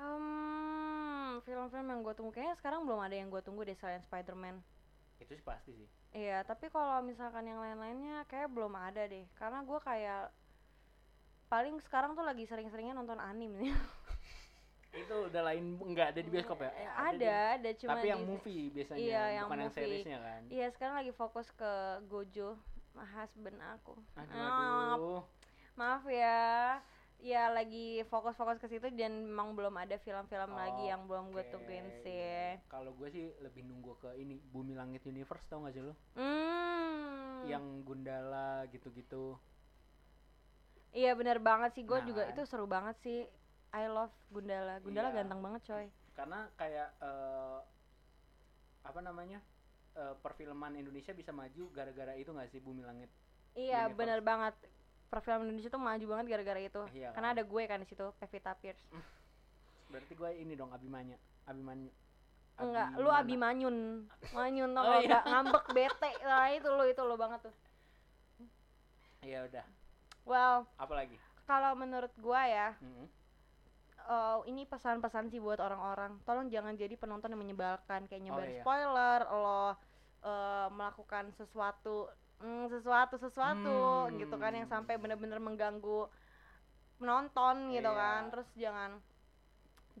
hmm, 0.00 1.44
film-film 1.44 1.84
yang 1.84 2.00
gue 2.00 2.14
tunggu 2.16 2.32
kayaknya 2.32 2.56
sekarang 2.56 2.80
belum 2.82 2.96
ada 2.96 3.12
yang 3.12 3.28
gue 3.28 3.42
tunggu 3.44 3.60
deh 3.60 3.76
selain 3.76 4.00
Spider-Man 4.00 4.64
itu 5.20 5.36
sih 5.36 5.44
pasti 5.44 5.76
sih 5.76 5.88
Iya, 6.10 6.42
tapi 6.42 6.66
kalau 6.66 7.04
misalkan 7.06 7.46
yang 7.46 7.62
lain-lainnya 7.62 8.26
kayak 8.26 8.50
belum 8.50 8.74
ada 8.74 9.06
deh. 9.06 9.30
Karena 9.38 9.62
gue 9.62 9.78
kayak 9.78 10.34
paling 11.50 11.76
sekarang 11.82 12.14
tuh 12.14 12.22
lagi 12.22 12.46
sering-seringnya 12.46 12.94
nonton 12.94 13.18
anime 13.18 13.58
nih. 13.60 13.74
itu 15.02 15.14
udah 15.26 15.42
lain 15.44 15.64
nggak 15.76 16.14
ada 16.14 16.20
di 16.20 16.30
bioskop 16.30 16.58
ya? 16.60 16.70
Eh, 16.72 16.88
ada, 16.88 17.14
deh. 17.14 17.46
ada 17.58 17.70
cuma 17.74 17.90
Tapi 17.92 18.06
yang 18.06 18.22
di- 18.22 18.28
movie 18.28 18.62
biasanya, 18.70 18.98
Iya, 19.00 19.22
yang 19.32 19.44
bukan 19.44 19.58
yang 19.58 19.66
movie. 19.66 19.78
seriesnya 19.82 20.18
kan. 20.20 20.42
Iya, 20.46 20.66
sekarang 20.70 20.94
lagi 20.96 21.12
fokus 21.12 21.46
ke 21.52 21.72
Gojo, 22.06 22.50
husband 22.96 23.58
aku. 23.60 23.94
Aduh, 24.16 24.34
Ah, 24.34 24.94
aduh. 24.94 25.22
maaf 25.74 26.02
ya. 26.06 26.38
Ya 27.20 27.52
lagi 27.52 28.00
fokus-fokus 28.08 28.56
ke 28.56 28.66
situ 28.66 28.88
dan 28.90 29.28
memang 29.28 29.52
belum 29.52 29.76
ada 29.76 30.00
film-film 30.00 30.56
lagi 30.56 30.88
yang 30.88 31.04
belum 31.04 31.30
gue 31.30 31.44
Oke. 31.44 31.52
tungguin 31.52 31.84
sih. 32.00 32.56
Kalau 32.66 32.96
gue 32.96 33.12
sih 33.12 33.28
lebih 33.38 33.60
nunggu 33.60 33.92
ke 34.00 34.16
ini 34.16 34.40
Bumi 34.40 34.72
Langit 34.72 35.04
Universe 35.04 35.44
tau 35.44 35.60
gak 35.60 35.76
sih 35.76 35.84
lo? 35.84 35.92
Hmm. 36.16 37.44
Yang 37.44 37.64
Gundala 37.84 38.64
gitu-gitu. 38.68 39.36
Iya 40.90 41.14
bener 41.14 41.38
banget 41.38 41.70
sih, 41.72 41.84
gue 41.84 41.94
Nah, 41.94 42.02
juga 42.04 42.22
kan. 42.24 42.30
itu 42.32 42.42
seru 42.44 42.66
banget 42.66 42.96
sih. 43.00 43.22
I 43.70 43.86
love 43.86 44.10
Gundala. 44.28 44.82
Gundala 44.82 45.08
Iya. 45.08 45.16
ganteng 45.16 45.40
banget 45.40 45.60
coy. 45.64 45.86
Karena 46.12 46.50
kayak 46.54 46.88
eh, 46.98 47.58
apa 48.82 49.00
namanya? 49.00 49.38
eh, 49.92 50.14
perfilman 50.16 50.74
Indonesia 50.74 51.10
bisa 51.10 51.30
maju 51.30 51.66
gara-gara 51.70 52.14
itu 52.14 52.30
gak 52.30 52.46
sih 52.48 52.58
Bumi 52.58 52.80
Langit? 52.80 53.10
Iya 53.52 53.90
bener 53.90 54.18
banget. 54.20 54.54
Perfilman 55.06 55.46
Indonesia 55.46 55.66
tuh 55.68 55.82
maju 55.82 56.04
banget 56.08 56.26
gara-gara 56.28 56.60
itu. 56.60 56.82
Iya 56.92 57.10
Karena 57.10 57.28
kan? 57.28 57.36
ada 57.36 57.42
gue 57.42 57.62
kan 57.66 57.78
di 57.78 57.86
situ, 57.86 58.06
Pevita 58.16 58.54
Pierce. 58.54 58.82
Berarti 59.90 60.14
gue 60.14 60.30
ini 60.36 60.54
dong 60.54 60.70
Abimanya. 60.70 61.18
Abimanyu. 61.44 61.90
Enggak, 62.56 62.88
lu. 62.96 63.10
Abimanyun. 63.10 63.76
Manyun 64.36 64.70
tau 64.70 64.84
Oh, 64.84 64.98
iya. 64.98 65.08
nggak 65.10 65.24
ngambek 65.26 65.64
bete. 65.70 66.10
Nah, 66.22 66.46
itu 66.50 66.68
lu 66.68 66.84
itu 66.84 67.02
lu 67.02 67.16
banget 67.16 67.40
tuh. 67.42 67.54
Iya 69.20 69.44
udah. 69.44 69.66
Well, 70.30 70.62
Apa 70.78 70.94
lagi? 70.94 71.16
kalau 71.44 71.74
menurut 71.74 72.14
gua 72.16 72.46
ya, 72.46 72.68
Mm-mm. 72.78 73.06
eh, 74.06 74.38
ini 74.46 74.62
pesan-pesan 74.64 75.26
sih 75.26 75.42
buat 75.42 75.58
orang-orang. 75.58 76.22
Tolong 76.22 76.46
jangan 76.48 76.78
jadi 76.78 76.94
penonton 76.94 77.34
yang 77.34 77.42
menyebalkan 77.42 78.06
kayak 78.06 78.22
nyebar 78.22 78.46
iya. 78.46 78.62
spoiler, 78.62 79.20
lo 79.26 79.74
eh, 80.22 80.68
melakukan 80.70 81.34
sesuatu 81.34 82.06
mm, 82.38 82.70
sesuatu 82.70 83.18
sesuatu 83.18 83.78
Hmm. 84.06 84.14
gitu 84.16 84.36
kan 84.36 84.52
yang 84.54 84.68
sampai 84.68 84.94
bener-bener 84.96 85.40
mengganggu 85.40 86.06
penonton 86.96 87.74
gitu 87.74 87.90
Iya. 87.90 87.98
kan. 87.98 88.20
Terus 88.30 88.48
jangan 88.54 88.90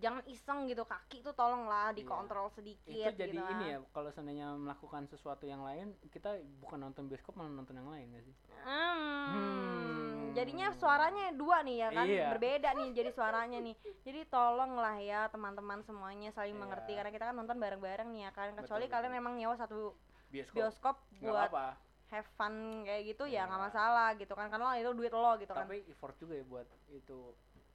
jangan 0.00 0.22
iseng 0.24 0.64
gitu 0.64 0.86
kaki 0.86 1.20
tuh 1.20 1.34
tolonglah 1.34 1.92
dikontrol 1.92 2.48
sedikit 2.48 2.88
Itu 2.88 3.20
jadi 3.20 3.36
gitu 3.36 3.42
ini 3.42 3.64
kan. 3.66 3.68
ya, 3.68 3.78
kalau 3.92 4.08
seandainya 4.08 4.48
melakukan 4.56 5.04
sesuatu 5.04 5.44
yang 5.44 5.60
lain, 5.60 5.92
kita 6.08 6.40
bukan 6.62 6.78
nonton 6.80 7.04
bioskop 7.04 7.36
malah 7.36 7.52
nonton 7.52 7.76
yang 7.76 7.90
lain 7.90 8.06
gak 8.14 8.24
sih? 8.24 8.36
Hmm, 8.64 9.28
Hmm. 9.28 9.99
Jadinya 10.32 10.68
suaranya 10.72 11.24
dua 11.32 11.60
nih 11.60 11.76
ya 11.76 11.88
kan, 11.90 12.06
Iya. 12.06 12.26
berbeda 12.30 12.68
nih 12.72 12.88
jadi 12.92 13.10
suaranya 13.10 13.58
nih. 13.58 13.74
Jadi 14.00 14.20
tolonglah 14.26 14.96
ya 14.96 15.20
teman-teman 15.28 15.82
semuanya 15.82 16.30
saling 16.30 16.54
Iya. 16.54 16.62
mengerti 16.62 16.92
karena 16.94 17.10
kita 17.10 17.24
kan 17.28 17.36
nonton 17.36 17.56
bareng-bareng 17.56 18.08
nih 18.10 18.22
ya 18.26 18.30
kan. 18.30 18.54
Kecuali 18.54 18.84
Betul, 18.84 18.94
kalian 18.94 19.10
betul. 19.10 19.18
memang 19.22 19.32
nyewa 19.36 19.54
satu 19.54 19.78
Bioskop. 20.30 20.54
bioskop 20.54 20.96
buat 21.20 21.48
apa-apa. 21.48 21.68
have 22.10 22.26
fun 22.34 22.54
kayak 22.82 23.06
gitu 23.06 23.22
ya 23.22 23.46
nggak 23.46 23.54
Iya. 23.54 23.66
masalah 23.70 24.08
gitu 24.18 24.34
kan 24.34 24.50
karena 24.50 24.74
itu 24.74 24.90
duit 24.94 25.14
lo 25.14 25.32
gitu 25.38 25.52
kan. 25.54 25.62
Tapi 25.62 25.86
effort 25.86 26.18
juga 26.18 26.34
ya 26.34 26.44
buat 26.44 26.66
itu. 26.90 27.18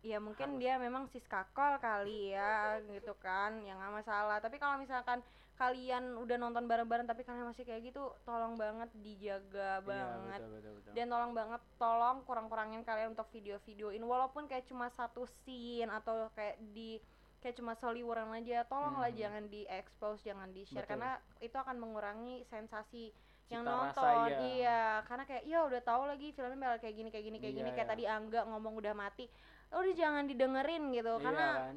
Ya 0.04 0.18
mungkin 0.20 0.50
harus. 0.54 0.60
dia 0.60 0.74
memang 0.76 1.08
siskakol 1.08 1.80
kali 1.80 2.36
ya 2.36 2.78
gitu 2.84 3.16
kan, 3.18 3.64
ya 3.64 3.74
nggak 3.74 4.04
masalah. 4.04 4.38
Tapi 4.44 4.60
kalau 4.60 4.76
misalkan 4.78 5.24
kalian 5.56 6.20
udah 6.20 6.36
nonton 6.36 6.68
bareng-bareng 6.68 7.08
tapi 7.08 7.24
kalian 7.24 7.48
masih 7.48 7.64
kayak 7.64 7.90
gitu, 7.90 8.12
tolong 8.24 8.56
banget 8.56 8.92
dijaga 8.96 9.80
banget. 9.82 10.40
Iya, 10.40 10.48
betul, 10.48 10.56
betul, 10.60 10.72
betul. 10.76 10.92
dan 10.92 11.06
tolong 11.08 11.32
banget 11.32 11.62
tolong 11.76 12.18
kurang-kurangin 12.24 12.82
kalian 12.84 13.16
untuk 13.16 13.28
video-videoin 13.32 14.04
walaupun 14.04 14.46
kayak 14.46 14.68
cuma 14.68 14.92
satu 14.92 15.24
scene 15.24 15.88
atau 15.88 16.28
kayak 16.36 16.60
di 16.72 17.00
kayak 17.40 17.56
cuma 17.56 17.72
seliweran 17.74 18.34
aja 18.34 18.66
tolonglah 18.66 19.08
Hmm. 19.08 19.22
jangan 19.22 19.44
di 19.48 19.70
expose 19.70 20.26
jangan 20.26 20.50
di 20.50 20.66
share 20.66 20.82
Betul. 20.82 20.98
karena 20.98 21.12
itu 21.40 21.54
akan 21.54 21.78
mengurangi 21.78 22.42
sensasi 22.50 23.14
yang 23.46 23.62
Cita 23.62 23.70
rasa, 23.70 24.02
nonton 24.02 24.18
iya. 24.26 24.40
iya 24.42 24.82
karena 25.06 25.24
kayak 25.30 25.44
ya 25.46 25.60
udah 25.62 25.82
tahu 25.86 26.10
lagi 26.10 26.34
filmnya 26.34 26.58
bakal 26.58 26.80
kayak 26.82 26.96
gini 26.98 27.10
kayak 27.14 27.26
gini 27.30 27.38
kayak 27.38 27.54
Iya, 27.54 27.60
gini 27.62 27.70
kayak 27.72 27.86
iya. 27.86 27.94
tadi 27.94 28.04
Angga 28.10 28.42
ngomong 28.50 28.74
udah 28.82 28.94
mati 28.98 29.30
udah 29.70 29.94
jangan 29.94 30.26
didengerin 30.26 30.84
gitu 30.90 31.14
Iya 31.14 31.22
karena 31.22 31.46
kan? 31.54 31.76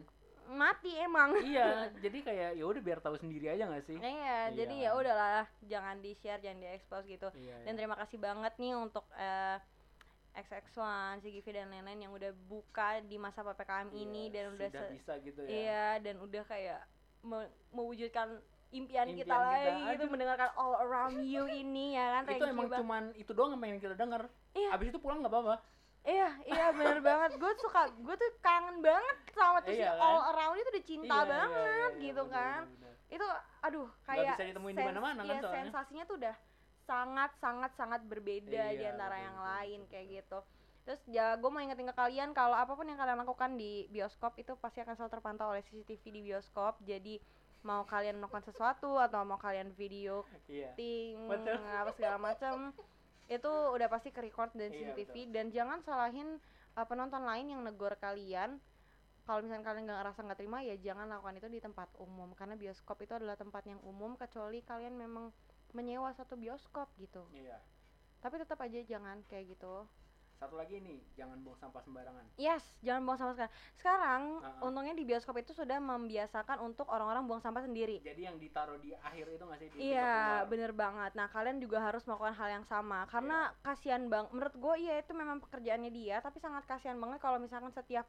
Mati 0.51 0.97
emang 0.97 1.37
iya, 1.41 1.69
jadi 2.05 2.19
kayak 2.21 2.51
ya 2.55 2.65
udah 2.65 2.81
biar 2.81 2.99
tahu 2.99 3.15
sendiri 3.15 3.49
aja 3.49 3.67
gak 3.67 3.85
sih? 3.85 3.97
iya 3.97 4.49
jadi 4.51 4.75
Iya. 4.75 4.89
ya 4.89 4.97
udahlah 4.97 5.37
jangan 5.63 5.97
di 5.99 6.13
share 6.15 6.39
jangan 6.39 6.59
di 6.59 6.69
expose 6.69 7.05
gitu 7.07 7.29
Iya, 7.35 7.57
dan 7.63 7.73
iya. 7.73 7.79
terima 7.79 7.97
kasih 7.97 8.17
banget 8.17 8.53
nih 8.57 8.73
untuk 8.73 9.05
eh, 9.13 9.57
XX1, 10.35 10.79
CGV 11.19 11.47
dan 11.53 11.67
lain-lain 11.69 12.01
yang 12.01 12.13
udah 12.13 12.31
buka 12.47 13.03
di 13.03 13.17
masa 13.17 13.43
PPKM 13.43 13.91
ini 13.93 14.29
Iya, 14.29 14.33
dan 14.33 14.45
udah 14.55 14.69
se- 14.71 14.93
bisa 14.93 15.13
gitu 15.21 15.41
ya. 15.43 15.51
iya 15.51 15.87
dan 15.99 16.17
udah 16.19 16.43
kayak 16.45 16.81
me- 17.21 17.53
mewujudkan 17.71 18.39
impian, 18.69 19.09
kita 19.09 19.19
Impian 19.19 19.25
kita, 19.25 19.37
lagi 19.41 19.81
gitu 19.91 20.05
aduh. 20.05 20.13
mendengarkan 20.13 20.51
all 20.55 20.77
around 20.79 21.17
you 21.23 21.45
ini 21.47 21.97
ya 21.97 22.21
kan 22.21 22.23
itu 22.31 22.45
emang 22.47 22.69
cuman 22.71 23.03
itu 23.15 23.33
doang 23.33 23.51
yang 23.51 23.61
pengen 23.61 23.81
kita 23.81 23.97
denger. 23.97 24.23
Iya. 24.53 24.69
Abis 24.73 24.87
itu 24.89 24.99
pulang 24.99 25.21
nggak 25.21 25.33
apa-apa. 25.33 25.57
Iya 26.09 26.29
iya 26.43 26.67
bener 26.73 26.99
banget 27.01 27.37
gue 27.37 27.53
suka 27.59 27.81
gue 27.93 28.15
tuh 28.17 28.31
kangen 28.41 28.81
banget 28.81 29.17
sama 29.31 29.61
tuh 29.61 29.71
si 29.71 29.79
Iya 29.79 29.93
kan? 29.93 30.01
all 30.01 30.21
around 30.33 30.57
itu 30.57 30.69
udah 30.69 30.85
cinta 30.87 31.05
Iya, 31.07 31.21
iya, 31.21 31.29
banget 31.29 31.61
iya, 31.61 31.77
iya, 31.93 32.03
gitu 32.03 32.23
bener, 32.25 32.35
kan 32.35 32.61
bener, 32.65 32.79
bener. 32.81 32.95
itu 33.09 33.27
aduh 33.61 33.89
kayak 34.03 34.25
bisa 34.33 34.43
ditemuin 34.47 34.75
di 34.75 34.83
mana-mana 34.83 35.21
kan 35.21 35.29
iya, 35.29 35.39
soalnya. 35.39 35.57
sensasinya 35.63 36.05
tuh 36.05 36.17
udah 36.17 36.37
sangat 36.81 37.31
sangat 37.37 37.71
sangat 37.75 38.01
berbeda 38.03 38.49
di 38.73 38.81
Iya, 38.81 38.91
antara 38.91 39.15
betul, 39.15 39.27
yang 39.27 39.39
lain 39.39 39.81
kayak 39.87 40.07
gitu 40.15 40.39
terus 40.83 41.01
ya 41.07 41.37
gue 41.37 41.51
mau 41.53 41.61
ingetin 41.61 41.85
ke 41.85 41.95
kalian 41.95 42.33
kalau 42.33 42.57
apa 42.57 42.73
pun 42.73 42.89
yang 42.89 42.97
kalian 42.97 43.21
lakukan 43.21 43.51
di 43.55 43.85
bioskop 43.89 44.33
itu 44.37 44.57
pasti 44.57 44.81
akan 44.81 44.97
selalu 44.97 45.13
terpantau 45.13 45.53
oleh 45.53 45.61
CCTV 45.61 46.01
di 46.01 46.21
bioskop 46.25 46.81
jadi 46.81 47.21
mau 47.61 47.85
kalian 47.85 48.17
melakukan 48.17 48.41
sesuatu 48.43 48.97
atau 48.97 49.21
mau 49.23 49.37
kalian 49.37 49.69
video 49.71 50.25
Iya. 50.49 50.73
ting 50.73 51.29
Betul. 51.29 51.61
apa 51.61 51.93
segala 51.93 52.17
macam 52.17 52.73
itu 53.29 53.53
udah 53.77 53.89
pasti 53.93 54.09
ke 54.09 54.25
record 54.25 54.51
dan 54.57 54.73
Iya, 54.73 54.97
CCTV 54.97 55.15
dan 55.31 55.53
jangan 55.53 55.85
salahin 55.85 56.41
uh, 56.75 56.87
penonton 56.89 57.23
lain 57.23 57.53
yang 57.53 57.61
negor 57.61 57.93
kalian. 58.01 58.57
Kalau 59.29 59.45
misalnya 59.45 59.69
kalian 59.69 59.85
nggak 59.85 60.01
ngerasa 60.01 60.21
nggak 60.25 60.39
terima 60.41 60.59
ya 60.65 60.73
jangan 60.81 61.05
lakukan 61.13 61.37
itu 61.37 61.49
di 61.53 61.61
tempat 61.61 61.93
umum. 62.01 62.33
Karena 62.33 62.57
bioskop 62.57 62.97
itu 63.05 63.13
adalah 63.13 63.37
tempat 63.37 63.69
yang 63.69 63.77
umum 63.85 64.17
kecuali 64.17 64.65
kalian 64.65 64.97
memang 64.97 65.29
menyewa 65.77 66.09
satu 66.17 66.35
bioskop 66.41 66.89
gitu. 66.97 67.29
Iya. 67.37 67.61
tapi 68.19 68.35
tetap 68.35 68.59
aja 68.59 68.83
jangan 68.83 69.23
kayak 69.31 69.55
gitu 69.55 69.87
Satu 70.39 70.55
lagi 70.55 70.79
nih, 70.79 71.03
jangan 71.13 71.43
buang 71.43 71.57
sampah 71.57 71.83
sembarangan. 71.83 72.23
yes 72.37 72.63
jangan 72.81 73.03
buang 73.03 73.19
sampah 73.19 73.35
sekarang 73.35 73.53
sekarang 73.75 74.23
Uh-uh. 74.39 74.67
untungnya 74.67 74.95
di 74.95 75.03
bioskop 75.03 75.35
itu 75.37 75.51
sudah 75.51 75.77
membiasakan 75.77 76.63
untuk 76.63 76.87
orang-orang 76.87 77.27
buang 77.27 77.39
sampah 77.39 77.61
sendiri 77.61 77.99
Jadi 78.01 78.23
yang 78.23 78.37
ditaruh 78.37 78.79
di 78.79 78.95
akhir 78.95 79.27
itu 79.29 79.43
nggak 79.43 79.59
sih 79.59 79.69
Iya, 79.91 80.15
bener 80.45 80.71
banget. 80.73 81.13
Nah, 81.13 81.27
kalian 81.27 81.59
juga 81.59 81.79
harus 81.81 82.03
melakukan 82.05 82.33
hal 82.33 82.49
yang 82.53 82.65
sama 82.65 83.03
karena 83.07 83.37
kasihan 83.61 84.07
bang. 84.07 84.31
Menurut 84.31 84.55
gue, 84.55 84.75
iya 84.81 84.95
itu 84.97 85.11
memang 85.13 85.39
pekerjaannya 85.41 85.91
dia, 85.91 86.19
tapi 86.19 86.39
sangat 86.39 86.63
kasihan 86.65 86.95
banget 86.97 87.19
kalau 87.19 87.37
misalkan 87.37 87.71
setiap 87.71 88.07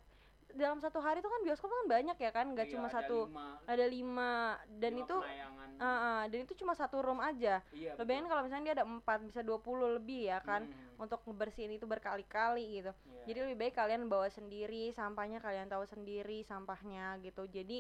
dalam 0.52 0.78
satu 0.78 0.98
hari 0.98 1.22
itu 1.22 1.30
kan 1.30 1.42
bioskop 1.42 1.70
kan 1.70 1.86
banyak 1.88 2.18
ya 2.18 2.32
kan, 2.32 2.46
nggak 2.48 2.68
Iya, 2.68 2.74
cuma 2.74 2.88
ada 2.88 2.96
satu, 2.96 3.18
lima, 3.24 3.46
ada 3.64 3.86
lima 3.86 4.32
dan 4.76 4.92
lima 4.92 5.02
itu, 5.04 5.18
penayangan. 5.20 5.70
ah, 5.78 5.86
ah, 5.86 6.22
dan 6.26 6.40
itu 6.42 6.54
cuma 6.56 6.74
satu 6.74 6.98
room 7.00 7.22
aja. 7.22 7.62
iya. 7.70 7.94
Lo 7.94 8.02
bayangin 8.02 8.26
kalau 8.28 8.42
misalnya 8.42 8.66
dia 8.68 8.76
ada 8.76 8.86
empat, 8.88 9.18
bisa 9.24 9.42
20 9.42 9.62
lebih 9.96 10.26
ya 10.28 10.42
kan, 10.42 10.66
Hmm, 10.66 10.89
untuk 11.00 11.20
ngebersihin 11.26 11.72
itu 11.78 11.86
berkali-kali 11.88 12.84
gitu. 12.84 12.92
iya. 13.08 13.24
Jadi 13.28 13.38
lebih 13.46 13.58
baik 13.68 13.76
kalian 13.80 14.04
bawa 14.12 14.28
sendiri 14.30 14.92
sampahnya, 14.92 15.40
kalian 15.40 15.68
tahu 15.72 15.84
sendiri 15.88 16.44
sampahnya 16.44 17.18
gitu. 17.26 17.44
Jadi 17.48 17.78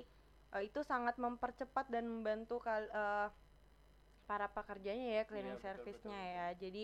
eh, 0.56 0.62
itu 0.66 0.80
sangat 0.82 1.16
mempercepat 1.20 1.86
dan 1.94 2.08
membantu 2.08 2.64
kal 2.64 2.84
eh, 2.88 3.28
para 4.30 4.46
pekerjanya 4.48 5.08
ya 5.20 5.24
cleaning 5.26 5.58
Iya, 5.58 5.62
betul, 5.62 5.66
service-nya 5.66 6.20
betul, 6.20 6.36
ya. 6.38 6.48
Jadi 6.64 6.84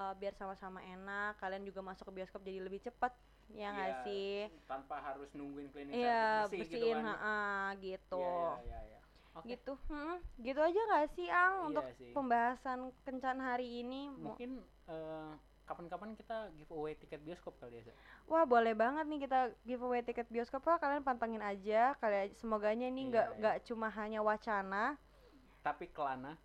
eh, 0.00 0.12
biar 0.20 0.34
sama-sama 0.36 0.80
enak, 0.84 1.40
kalian 1.42 1.64
juga 1.68 1.80
masuk 1.82 2.04
ke 2.10 2.12
bioskop 2.22 2.40
jadi 2.44 2.60
lebih 2.62 2.80
cepat 2.84 3.12
ya 3.52 3.68
nggak 3.76 3.92
Iya, 3.92 4.02
sih? 4.08 4.34
tanpa 4.66 4.96
harus 5.04 5.28
nungguin 5.36 5.68
cleaning 5.72 5.94
Iya, 5.94 6.16
service 6.16 6.50
bersih 6.50 6.56
gitu 6.56 6.60
bersihin, 6.64 6.96
kan. 6.96 7.04
ha-ha, 7.08 7.38
gitu. 7.80 8.16
Iya, 8.18 8.32
iya, 8.32 8.60
iya, 8.64 8.78
iya. 8.88 9.00
Oke. 9.34 9.48
Gitu, 9.50 9.72
hmm, 9.90 10.16
gitu 10.40 10.60
aja 10.62 10.80
nggak 10.88 11.06
sih 11.16 11.28
Ang 11.28 11.52
Iya 11.54 11.68
untuk 11.70 11.84
sih. 11.98 12.12
pembahasan 12.16 12.80
kencan 13.04 13.38
hari 13.42 13.66
ini? 13.82 14.00
Mungkin 14.16 14.50
eh, 14.88 15.32
kapan-kapan 15.64 16.12
kita 16.12 16.52
giveaway 16.54 16.92
tiket 16.94 17.18
bioskop 17.18 17.56
kali 17.56 17.80
ya. 17.80 17.82
Sa? 17.82 17.92
Wah 18.24 18.44
boleh 18.44 18.72
banget 18.72 19.04
nih 19.04 19.20
kita 19.22 19.40
giveaway 19.62 20.00
tiket 20.00 20.28
bioskop 20.28 20.60
Wah 20.62 20.76
kalian 20.76 21.00
pantengin 21.00 21.40
aja 21.40 21.96
kalian 21.98 22.32
semoganya 22.34 22.86
ini 22.86 23.02
Iya, 23.02 23.10
nggak 23.10 23.26
iya. 23.26 23.38
nggak 23.38 23.56
cuma 23.64 23.88
hanya 23.90 24.20
wacana 24.20 25.00
Tapi 25.60 25.88
kelana. 25.88 26.36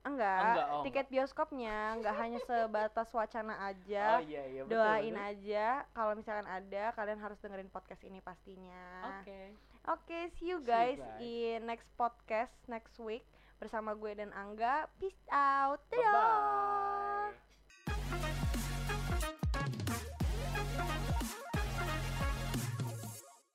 enggak, 0.00 0.36
Enggak, 0.38 0.66
oh, 0.70 0.82
tiket 0.82 1.06
bioskopnya 1.08 1.76
nggak 1.96 2.14
hanya 2.14 2.38
sebatas 2.40 3.08
wacana 3.10 3.56
aja 3.64 4.04
Oh 4.14 4.22
iya 4.22 4.42
iya 4.46 4.60
betul. 4.62 4.76
doain 4.76 5.10
betul. 5.10 5.26
aja 5.26 5.66
kalau 5.90 6.12
misalkan 6.12 6.44
ada 6.46 6.84
kalian 6.92 7.18
harus 7.18 7.40
dengerin 7.40 7.68
podcast 7.68 8.02
ini 8.02 8.20
pastinya 8.20 8.84
Oke. 9.16 9.56
oke 9.86 10.18
see 10.36 10.52
you 10.52 10.60
See 10.60 10.60
you 10.60 10.60
guys 10.60 11.00
guys. 11.00 11.18
in 11.18 11.64
next 11.64 11.88
podcast 11.94 12.52
next 12.66 12.94
week 12.98 13.24
bersama 13.56 13.96
gue 13.96 14.12
dan 14.12 14.28
Angga 14.30 14.92
peace 14.94 15.24
out 15.30 15.80
Bye 15.88 15.96
Dadah. 15.96 16.12
bye. 16.12 17.03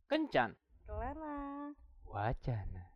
Kencan. 0.09 0.57
Kelar 0.87 1.17
Wacana. 1.17 1.73
Wacana. 2.09 2.88